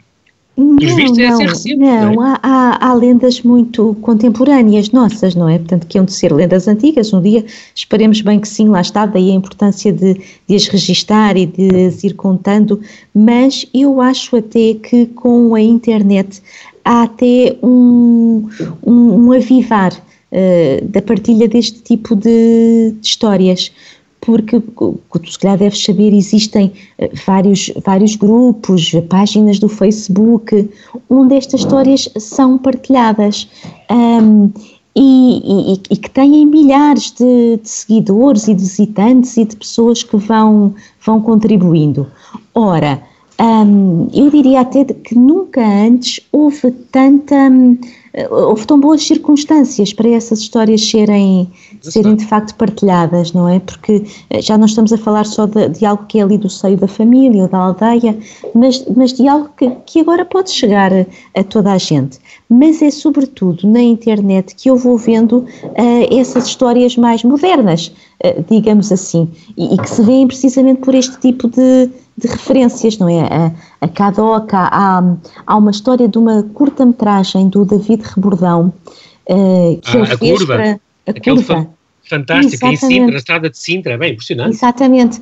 Pelos 0.58 0.94
vistos, 0.96 1.18
essa 1.18 1.42
é 1.42 1.46
recente. 1.46 1.76
Não, 1.76 2.14
não 2.14 2.26
é? 2.26 2.30
há, 2.30 2.40
há, 2.42 2.88
há, 2.88 2.94
lendas 2.94 3.42
muito 3.42 3.96
contemporâneas 4.02 4.90
nossas, 4.90 5.36
não 5.36 5.48
é? 5.48 5.56
Portanto, 5.56 5.86
que 5.86 5.96
hão 5.96 6.04
de 6.04 6.12
ser 6.12 6.32
lendas 6.32 6.66
antigas. 6.66 7.12
Um 7.12 7.22
dia 7.22 7.44
esperemos 7.72 8.20
bem 8.22 8.40
que 8.40 8.48
sim, 8.48 8.68
lá 8.68 8.80
está, 8.80 9.06
daí 9.06 9.30
a 9.30 9.34
importância 9.34 9.92
de, 9.92 10.20
de 10.48 10.56
as 10.56 10.66
registar 10.66 11.36
e 11.36 11.46
de 11.46 11.86
as 11.86 12.02
ir 12.02 12.14
contando. 12.14 12.80
Mas 13.14 13.66
eu 13.72 14.00
acho 14.00 14.34
até 14.34 14.74
que 14.74 15.06
com 15.06 15.54
a 15.54 15.60
internet 15.60 16.42
há 16.84 17.02
até 17.04 17.56
um, 17.62 18.48
um, 18.84 19.26
um 19.26 19.32
avivar 19.32 19.92
uh, 19.92 20.84
da 20.86 21.00
partilha 21.00 21.46
deste 21.46 21.80
tipo 21.82 22.16
de, 22.16 22.94
de 23.00 23.06
histórias 23.06 23.70
porque, 24.28 24.60
tu 24.60 25.32
se 25.32 25.38
calhar 25.38 25.56
deves 25.56 25.82
saber, 25.82 26.12
existem 26.12 26.70
eh, 26.98 27.10
vários, 27.26 27.72
vários 27.82 28.14
grupos, 28.14 28.92
páginas 29.08 29.58
do 29.58 29.70
Facebook, 29.70 30.68
onde 31.08 31.34
estas 31.34 31.60
histórias 31.60 32.10
são 32.18 32.58
partilhadas. 32.58 33.48
Um, 33.90 34.52
e, 34.94 35.72
e, 35.72 35.80
e, 35.90 35.96
que 35.96 36.10
têm 36.10 36.44
milhares 36.44 37.10
de, 37.12 37.56
de, 37.56 37.68
seguidores 37.68 38.48
e 38.48 38.54
de 38.54 38.60
visitantes 38.60 39.34
e 39.38 39.46
de 39.46 39.56
pessoas 39.56 40.02
que 40.02 40.18
vão, 40.18 40.74
vão 41.06 41.22
contribuindo. 41.22 42.06
Ora, 42.54 43.00
eu 44.12 44.30
diria 44.30 44.60
até 44.60 44.84
que 44.84 45.14
nunca 45.14 45.64
antes 45.66 46.20
houve 46.30 46.70
tanta. 46.92 47.34
Houve 48.30 48.66
tão 48.66 48.80
boas 48.80 49.02
circunstâncias 49.02 49.92
para 49.92 50.08
essas 50.08 50.40
histórias 50.40 50.84
serem, 50.88 51.50
serem 51.82 52.16
de 52.16 52.24
facto 52.24 52.54
partilhadas, 52.54 53.32
não 53.32 53.48
é? 53.48 53.60
Porque 53.60 54.04
eh, 54.30 54.40
já 54.40 54.56
não 54.56 54.66
estamos 54.66 54.92
a 54.92 54.98
falar 54.98 55.24
só 55.24 55.46
de, 55.46 55.68
de, 55.68 55.84
algo 55.84 56.04
que 56.06 56.18
é 56.18 56.22
ali 56.22 56.38
do 56.38 56.48
seio 56.48 56.76
da 56.76 56.88
família 56.88 57.42
ou 57.42 57.48
da 57.48 57.58
aldeia, 57.58 58.18
mas, 58.54 58.84
mas 58.96 59.12
de 59.12 59.28
algo 59.28 59.50
que, 59.56 59.70
que 59.86 60.00
agora 60.00 60.24
pode 60.24 60.50
chegar 60.50 60.92
a, 60.92 61.06
a 61.34 61.44
toda 61.44 61.72
a 61.72 61.78
gente. 61.78 62.18
Mas 62.48 62.80
é 62.80 62.90
sobretudo 62.90 63.68
na 63.68 63.82
internet 63.82 64.54
que 64.54 64.70
eu 64.70 64.76
vou 64.76 64.96
vendo 64.96 65.38
uh, 65.38 66.18
essas 66.18 66.46
histórias 66.46 66.96
mais 66.96 67.22
modernas, 67.22 67.92
uh, 68.24 68.44
digamos 68.48 68.90
assim, 68.90 69.28
e, 69.56 69.74
e 69.74 69.78
que 69.78 69.90
se 69.90 70.02
veem 70.02 70.26
precisamente 70.26 70.80
por 70.80 70.94
este 70.94 71.18
tipo 71.20 71.48
de 71.48 71.90
de 72.18 72.26
referências, 72.26 72.98
não 72.98 73.08
é? 73.08 73.54
A, 73.80 73.88
Cadoca, 73.88 74.58
há, 74.58 75.02
há 75.46 75.56
uma 75.56 75.70
história 75.70 76.08
de 76.08 76.18
uma 76.18 76.42
curta-metragem 76.42 77.48
do 77.48 77.64
David 77.64 78.02
Rebordão 78.02 78.72
uh, 79.28 79.80
que 79.80 79.96
ah, 79.96 80.00
ele 80.00 80.16
fez 80.16 80.38
curva. 80.38 80.54
para 80.54 80.72
a 80.72 81.10
Aquele 81.10 81.36
curva. 81.36 81.68
Fantástico, 82.08 82.66
em 82.66 82.76
Sintra, 82.76 83.12
na 83.12 83.18
estrada 83.18 83.50
de 83.50 83.58
Sintra, 83.58 83.98
bem 83.98 84.12
impressionante. 84.12 84.54
Exatamente, 84.54 85.20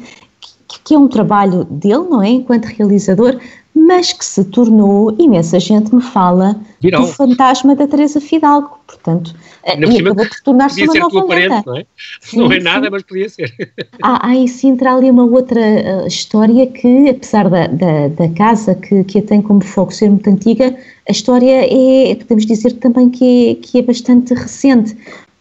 que, 0.68 0.94
é 0.94 0.98
um 0.98 1.09
trabalho 1.09 1.64
dele, 1.64 2.05
não 2.09 2.22
é? 2.22 2.29
Enquanto 2.31 2.66
realizador, 2.66 3.38
mas 3.74 4.12
que 4.12 4.24
se 4.24 4.44
tornou, 4.44 5.14
imensa 5.18 5.61
gente 5.61 5.94
me 5.94 6.00
fala 6.00 6.59
Viral. 6.81 7.02
do 7.02 7.09
fantasma 7.09 7.76
da 7.76 7.87
Teresa 7.87 8.20
Fidalgo, 8.20 8.79
portanto, 8.87 9.35
Ainda 9.66 9.87
e 9.87 9.98
acabou 9.98 10.26
por 10.26 10.40
tornar-se 10.44 10.83
uma 10.85 10.94
nova 10.94 11.26
parente, 11.26 11.66
não 11.66 11.76
é? 11.76 11.87
Sim, 12.20 12.38
não 12.38 12.52
é 12.52 12.61
nada, 12.61 12.87
sim. 12.87 12.90
mas 12.92 13.02
podia 13.02 13.29
ser. 13.29 13.52
Há, 14.00 14.29
há 14.29 14.35
em 14.35 14.46
Sintra 14.46 14.94
ali 14.94 15.11
uma 15.11 15.24
outra 15.24 15.61
uh, 15.61 16.07
história 16.07 16.66
que, 16.68 17.09
apesar 17.09 17.50
da, 17.50 17.66
da, 17.66 18.09
da, 18.09 18.29
casa 18.31 18.76
que, 18.76 19.02
que 19.05 19.18
a 19.18 19.22
tem 19.22 19.42
como 19.42 19.62
foco 19.64 19.92
ser 19.92 20.09
muito 20.09 20.31
antiga, 20.31 20.76
a 21.09 21.12
história 21.12 21.66
é, 21.66 22.14
podemos 22.14 22.46
dizer 22.46 22.72
também 22.74 23.11
que 23.11 23.50
é, 23.50 23.55
que 23.57 23.79
é 23.79 23.83
bastante 23.83 24.33
recente, 24.35 24.96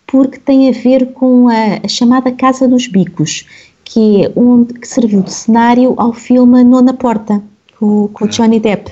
porque 0.07 0.39
tem 0.39 0.69
a 0.69 0.71
ver 0.71 1.13
com 1.13 1.47
a, 1.47 1.85
a 1.85 1.87
chamada 1.87 2.31
Casa 2.31 2.67
dos 2.67 2.87
Bicos, 2.87 3.45
que 3.85 4.25
é 4.25 4.31
onde 4.35 4.73
que 4.73 4.87
serviu 4.87 5.21
de 5.21 5.31
cenário 5.31 5.93
ao 5.97 6.11
filme 6.11 6.63
Nona 6.63 6.93
Porta 6.93 7.41
com, 7.79 8.09
com 8.09 8.25
o 8.25 8.27
ah. 8.27 8.31
Johnny 8.31 8.59
Depp. 8.59 8.91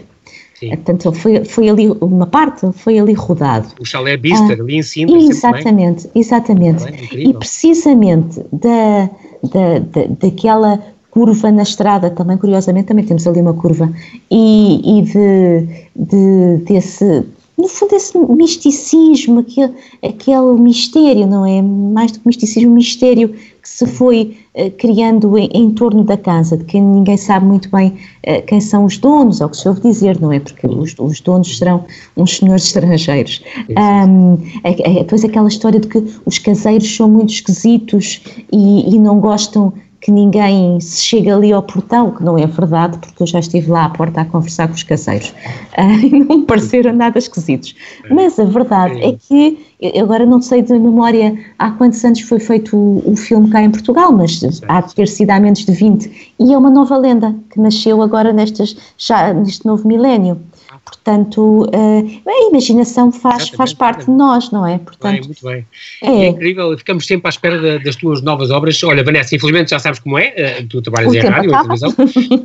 Sim. 0.53 0.69
Portanto, 0.69 1.12
foi, 1.12 1.43
foi 1.43 1.67
ali 1.67 1.89
uma 1.99 2.27
parte, 2.27 2.71
foi 2.73 2.97
ali 2.97 3.13
rodado. 3.13 3.67
O 3.82 3.86
chalé 3.86 4.15
Bister, 4.15 4.58
ah, 4.58 4.63
ali 4.63 4.77
em 4.77 4.84
cima. 4.84 5.17
Exatamente, 5.17 6.10
exatamente. 6.15 6.86
Bem, 6.86 7.29
e 7.29 7.34
precisamente 7.34 8.39
da, 8.53 9.10
da, 9.43 9.79
da, 9.79 10.06
daquela 10.21 10.79
curva 11.10 11.51
na 11.51 11.63
estrada, 11.63 12.10
também 12.10 12.38
curiosamente, 12.38 12.88
também 12.88 13.06
temos 13.06 13.27
ali 13.27 13.41
uma 13.41 13.53
curva, 13.53 13.91
e, 14.32 14.99
e 14.99 15.01
de, 15.03 15.67
de, 15.95 16.63
desse, 16.65 17.23
no 17.58 17.68
fundo, 17.68 17.96
esse 17.96 18.18
misticismo, 18.18 19.39
aquele, 19.39 19.74
aquele 20.02 20.60
mistério, 20.60 21.28
não 21.28 21.46
é? 21.46 21.62
Mais 21.62 22.12
do 22.12 22.20
que 22.20 22.28
misticismo, 22.28 22.72
mistério 22.72 23.30
que 23.30 23.70
se 23.70 23.86
foi 23.86 24.38
uh, 24.56 24.72
criando 24.72 25.38
em, 25.38 25.50
em, 25.54 25.72
torno 25.72 26.04
da 26.04 26.18
casa, 26.18 26.58
de 26.58 26.66
quem 26.66 26.82
ninguém 26.82 27.16
sabe 27.16 27.46
muito 27.46 27.70
bem 27.70 27.89
uh, 28.28 28.42
quem 28.48 28.60
são 28.60 28.86
os 28.86 28.98
donos, 28.98 29.39
ou 29.39 29.48
o 29.48 29.50
que 29.52 29.58
se 29.58 29.68
ouve 29.68 29.82
dizer, 29.82 30.20
não 30.20 30.32
é? 30.32 30.39
Porque 30.39 30.66
os, 30.66 30.96
os 30.98 31.22
donos 31.22 31.58
serão 31.58 31.86
uns 32.18 32.38
senhores 32.38 32.66
estrangeiros. 32.66 33.44
Um, 33.70 34.38
é, 34.63 34.92
é, 34.92 34.94
depois 35.04 35.24
aquela 35.24 35.48
história 35.48 35.80
de 35.80 35.88
que 35.88 36.04
os 36.26 36.39
caseiros 36.39 36.96
são 36.96 37.10
muito 37.10 37.34
esquisitos 37.34 38.22
e, 38.52 38.96
e 38.96 39.00
não 39.00 39.20
gostam 39.20 39.74
que 40.04 40.12
ninguém 40.12 40.82
se 40.82 41.02
chega 41.02 41.34
ali 41.34 41.54
ao 41.54 41.63
portão, 41.63 42.12
que 42.12 42.22
não 42.22 42.38
é 42.38 42.46
verdade, 42.46 42.98
porque 42.98 43.24
eu 43.24 43.28
já 43.28 43.39
estive 43.39 43.72
lá 43.72 43.86
à 43.86 43.89
porta 43.89 44.20
a 44.20 44.26
conversar 44.26 44.68
com 44.68 44.74
os 44.74 44.84
caseiros 44.84 45.30
uh, 45.78 45.96
e 46.06 46.20
não 46.20 46.39
me 46.39 46.46
pareceram 46.46 46.92
nada 46.92 47.18
esquisitos. 47.18 47.74
Mas 48.12 48.38
a 48.38 48.44
verdade 48.44 49.02
é 49.02 49.13
que, 49.13 49.66
eu 49.80 50.04
agora 50.04 50.26
não 50.26 50.42
sei 50.42 50.62
de 50.62 50.74
memória 50.74 51.39
há 51.58 51.72
quantos 51.72 52.04
anos 52.04 52.20
foi 52.20 52.38
feito 52.39 52.76
o, 52.76 53.13
o 53.13 53.16
filme 53.16 53.50
cá 53.50 53.63
em 53.63 53.72
Portugal, 53.72 54.12
mas 54.12 54.42
há 54.68 54.82
de 54.82 54.94
ter 54.94 55.08
sido 55.08 55.30
há 55.30 55.39
menos 55.39 55.66
de 55.66 55.72
20, 55.72 56.34
e 56.38 56.54
é 56.54 56.58
uma 56.58 56.70
nova 56.70 56.98
lenda 56.98 57.34
que 57.50 57.58
nasceu 57.58 58.02
agora 58.02 58.34
nestas, 58.34 58.76
já 58.98 59.34
neste 59.34 59.66
novo 59.66 59.88
milénio. 59.88 60.38
Portanto, 60.86 61.63
uh, 61.63 62.30
a 62.30 62.50
imaginação 62.50 63.12
faz, 63.12 63.50
faz 63.50 63.74
parte 63.74 64.06
de 64.06 64.12
nós, 64.12 64.52
não 64.52 64.65
é? 64.65 64.78
Portanto, 64.78 65.12
bem, 65.12 65.22
muito 65.24 65.46
bem. 65.46 65.67
É. 66.02 66.26
é 66.26 66.28
incrível, 66.28 66.78
ficamos 66.78 67.08
sempre 67.08 67.28
à 67.28 67.30
espera 67.30 67.80
das 67.80 67.96
tuas 67.96 68.22
novas 68.22 68.52
obras. 68.52 68.82
Olha, 68.84 69.04
Vanessa, 69.04 69.36
infelizmente 69.36 69.69
já 69.69 69.80
sabes 69.80 70.00
como 70.00 70.17
é, 70.17 70.60
uh, 70.62 70.67
tu 70.67 70.82
trabalhas 70.82 71.13
em 71.13 71.19
rádio, 71.19 71.52
em 71.52 71.62
televisão, 71.62 71.93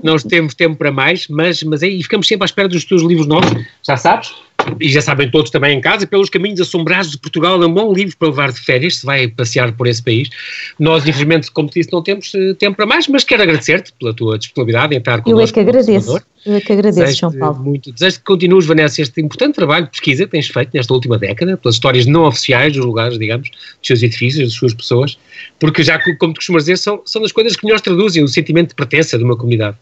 não 0.03 0.17
temos 0.19 0.55
tempo 0.55 0.77
para 0.77 0.91
mais, 0.93 1.27
mas, 1.29 1.63
mas 1.63 1.83
aí 1.83 2.03
ficamos 2.03 2.27
sempre 2.27 2.45
à 2.45 2.47
espera 2.47 2.69
dos 2.69 2.85
teus 2.85 3.03
livros 3.03 3.27
novos, 3.27 3.51
já 3.83 3.97
sabes? 3.97 4.33
E 4.81 4.89
já 4.89 5.01
sabem 5.01 5.31
todos 5.31 5.51
também 5.51 5.77
em 5.77 5.81
casa, 5.81 6.07
pelos 6.07 6.29
caminhos 6.31 6.61
assombrados 6.61 7.11
de 7.11 7.19
Portugal, 7.19 7.63
é 7.63 7.67
um 7.67 7.73
bom 7.73 7.93
livro 7.93 8.17
para 8.17 8.29
levar 8.29 8.53
de 8.53 8.61
férias, 8.61 8.97
se 8.97 9.07
vai 9.07 9.29
passear 9.29 9.73
por 9.73 9.87
esse 9.87 10.03
país. 10.03 10.29
Nós, 10.79 11.07
infelizmente, 11.07 11.51
como 11.51 11.69
te 11.69 11.81
disse, 11.81 11.93
não 11.93 12.03
temos 12.03 12.33
uh, 12.35 12.55
tempo 12.55 12.77
para 12.77 12.87
mais, 12.87 13.09
mas 13.09 13.25
quero 13.25 13.43
agradecer-te 13.43 13.93
pela 13.93 14.15
tua 14.15 14.39
disponibilidade 14.39 14.95
em 14.95 14.99
estar 14.99 15.23
connosco. 15.23 15.41
Eu 15.41 15.49
é 15.49 15.53
que 15.53 15.61
agradeço. 15.61 16.21
Eu 16.47 16.55
é 16.55 16.61
que 16.61 16.73
agradeço, 16.73 17.01
desejo 17.01 17.21
João 17.21 17.33
Paulo. 17.33 17.65
Muito. 17.65 17.93
Desejo 17.93 18.19
que 18.19 18.25
continues, 18.25 18.65
Vanessa, 18.67 19.03
este 19.03 19.21
importante 19.21 19.55
trabalho 19.55 19.87
de 19.87 19.91
pesquisa 19.91 20.25
que 20.25 20.31
tens 20.31 20.47
feito 20.47 20.71
nesta 20.73 20.95
última 20.95 21.19
década, 21.19 21.57
pelas 21.57 21.75
histórias 21.75 22.07
não 22.07 22.25
oficiais 22.25 22.73
dos 22.73 22.85
lugares, 22.85 23.19
digamos, 23.19 23.51
dos 23.51 23.87
seus 23.87 24.03
edifícios, 24.03 24.45
das 24.45 24.53
suas 24.55 24.73
pessoas, 24.73 25.19
porque 25.59 25.83
já, 25.83 25.99
como 26.17 26.33
tu 26.33 26.37
costumas 26.37 26.65
dizer, 26.65 26.79
são, 26.79 27.03
são 27.05 27.21
das 27.23 27.33
coisas 27.33 27.57
que 27.57 27.67
melhor 27.67 27.81
traduzem 27.81 28.23
o 28.23 28.29
sentimento 28.29 28.71
de 28.71 28.75
pertença 28.75 29.19
de 29.19 29.25
uma 29.25 29.37
comunidade. 29.37 29.77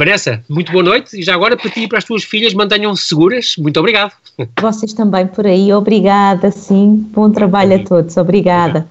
Vanessa, 0.00 0.42
muito 0.48 0.72
boa 0.72 0.82
noite 0.82 1.20
e 1.20 1.22
já 1.22 1.34
agora 1.34 1.58
para 1.58 1.68
ti 1.68 1.80
e 1.80 1.86
para 1.86 1.98
as 1.98 2.04
tuas 2.04 2.24
filhas 2.24 2.54
mantenham-se 2.54 3.02
seguras. 3.02 3.54
Muito 3.58 3.78
obrigado. 3.78 4.14
Vocês 4.58 4.94
também 4.94 5.26
por 5.26 5.46
aí. 5.46 5.70
Obrigada, 5.74 6.50
sim. 6.50 7.06
Bom 7.12 7.30
trabalho 7.30 7.76
a 7.76 7.84
todos. 7.84 8.16
Obrigada. 8.16 8.88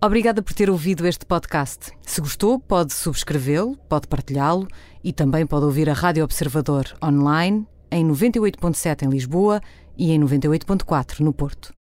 Obrigada 0.00 0.40
por 0.42 0.52
ter 0.52 0.70
ouvido 0.70 1.08
este 1.08 1.26
podcast. 1.26 1.90
Se 2.02 2.20
gostou, 2.20 2.60
pode 2.60 2.92
subscrevê-lo, 2.92 3.76
pode 3.88 4.06
partilhá-lo 4.06 4.68
e 5.02 5.12
também 5.12 5.44
pode 5.44 5.64
ouvir 5.64 5.90
a 5.90 5.92
Rádio 5.92 6.22
Observador 6.22 6.84
online 7.02 7.66
em 7.90 8.06
98.7 8.06 9.02
em 9.02 9.08
Lisboa 9.08 9.60
e 9.98 10.12
em 10.12 10.20
98.4 10.20 11.20
no 11.20 11.32
Porto. 11.32 11.74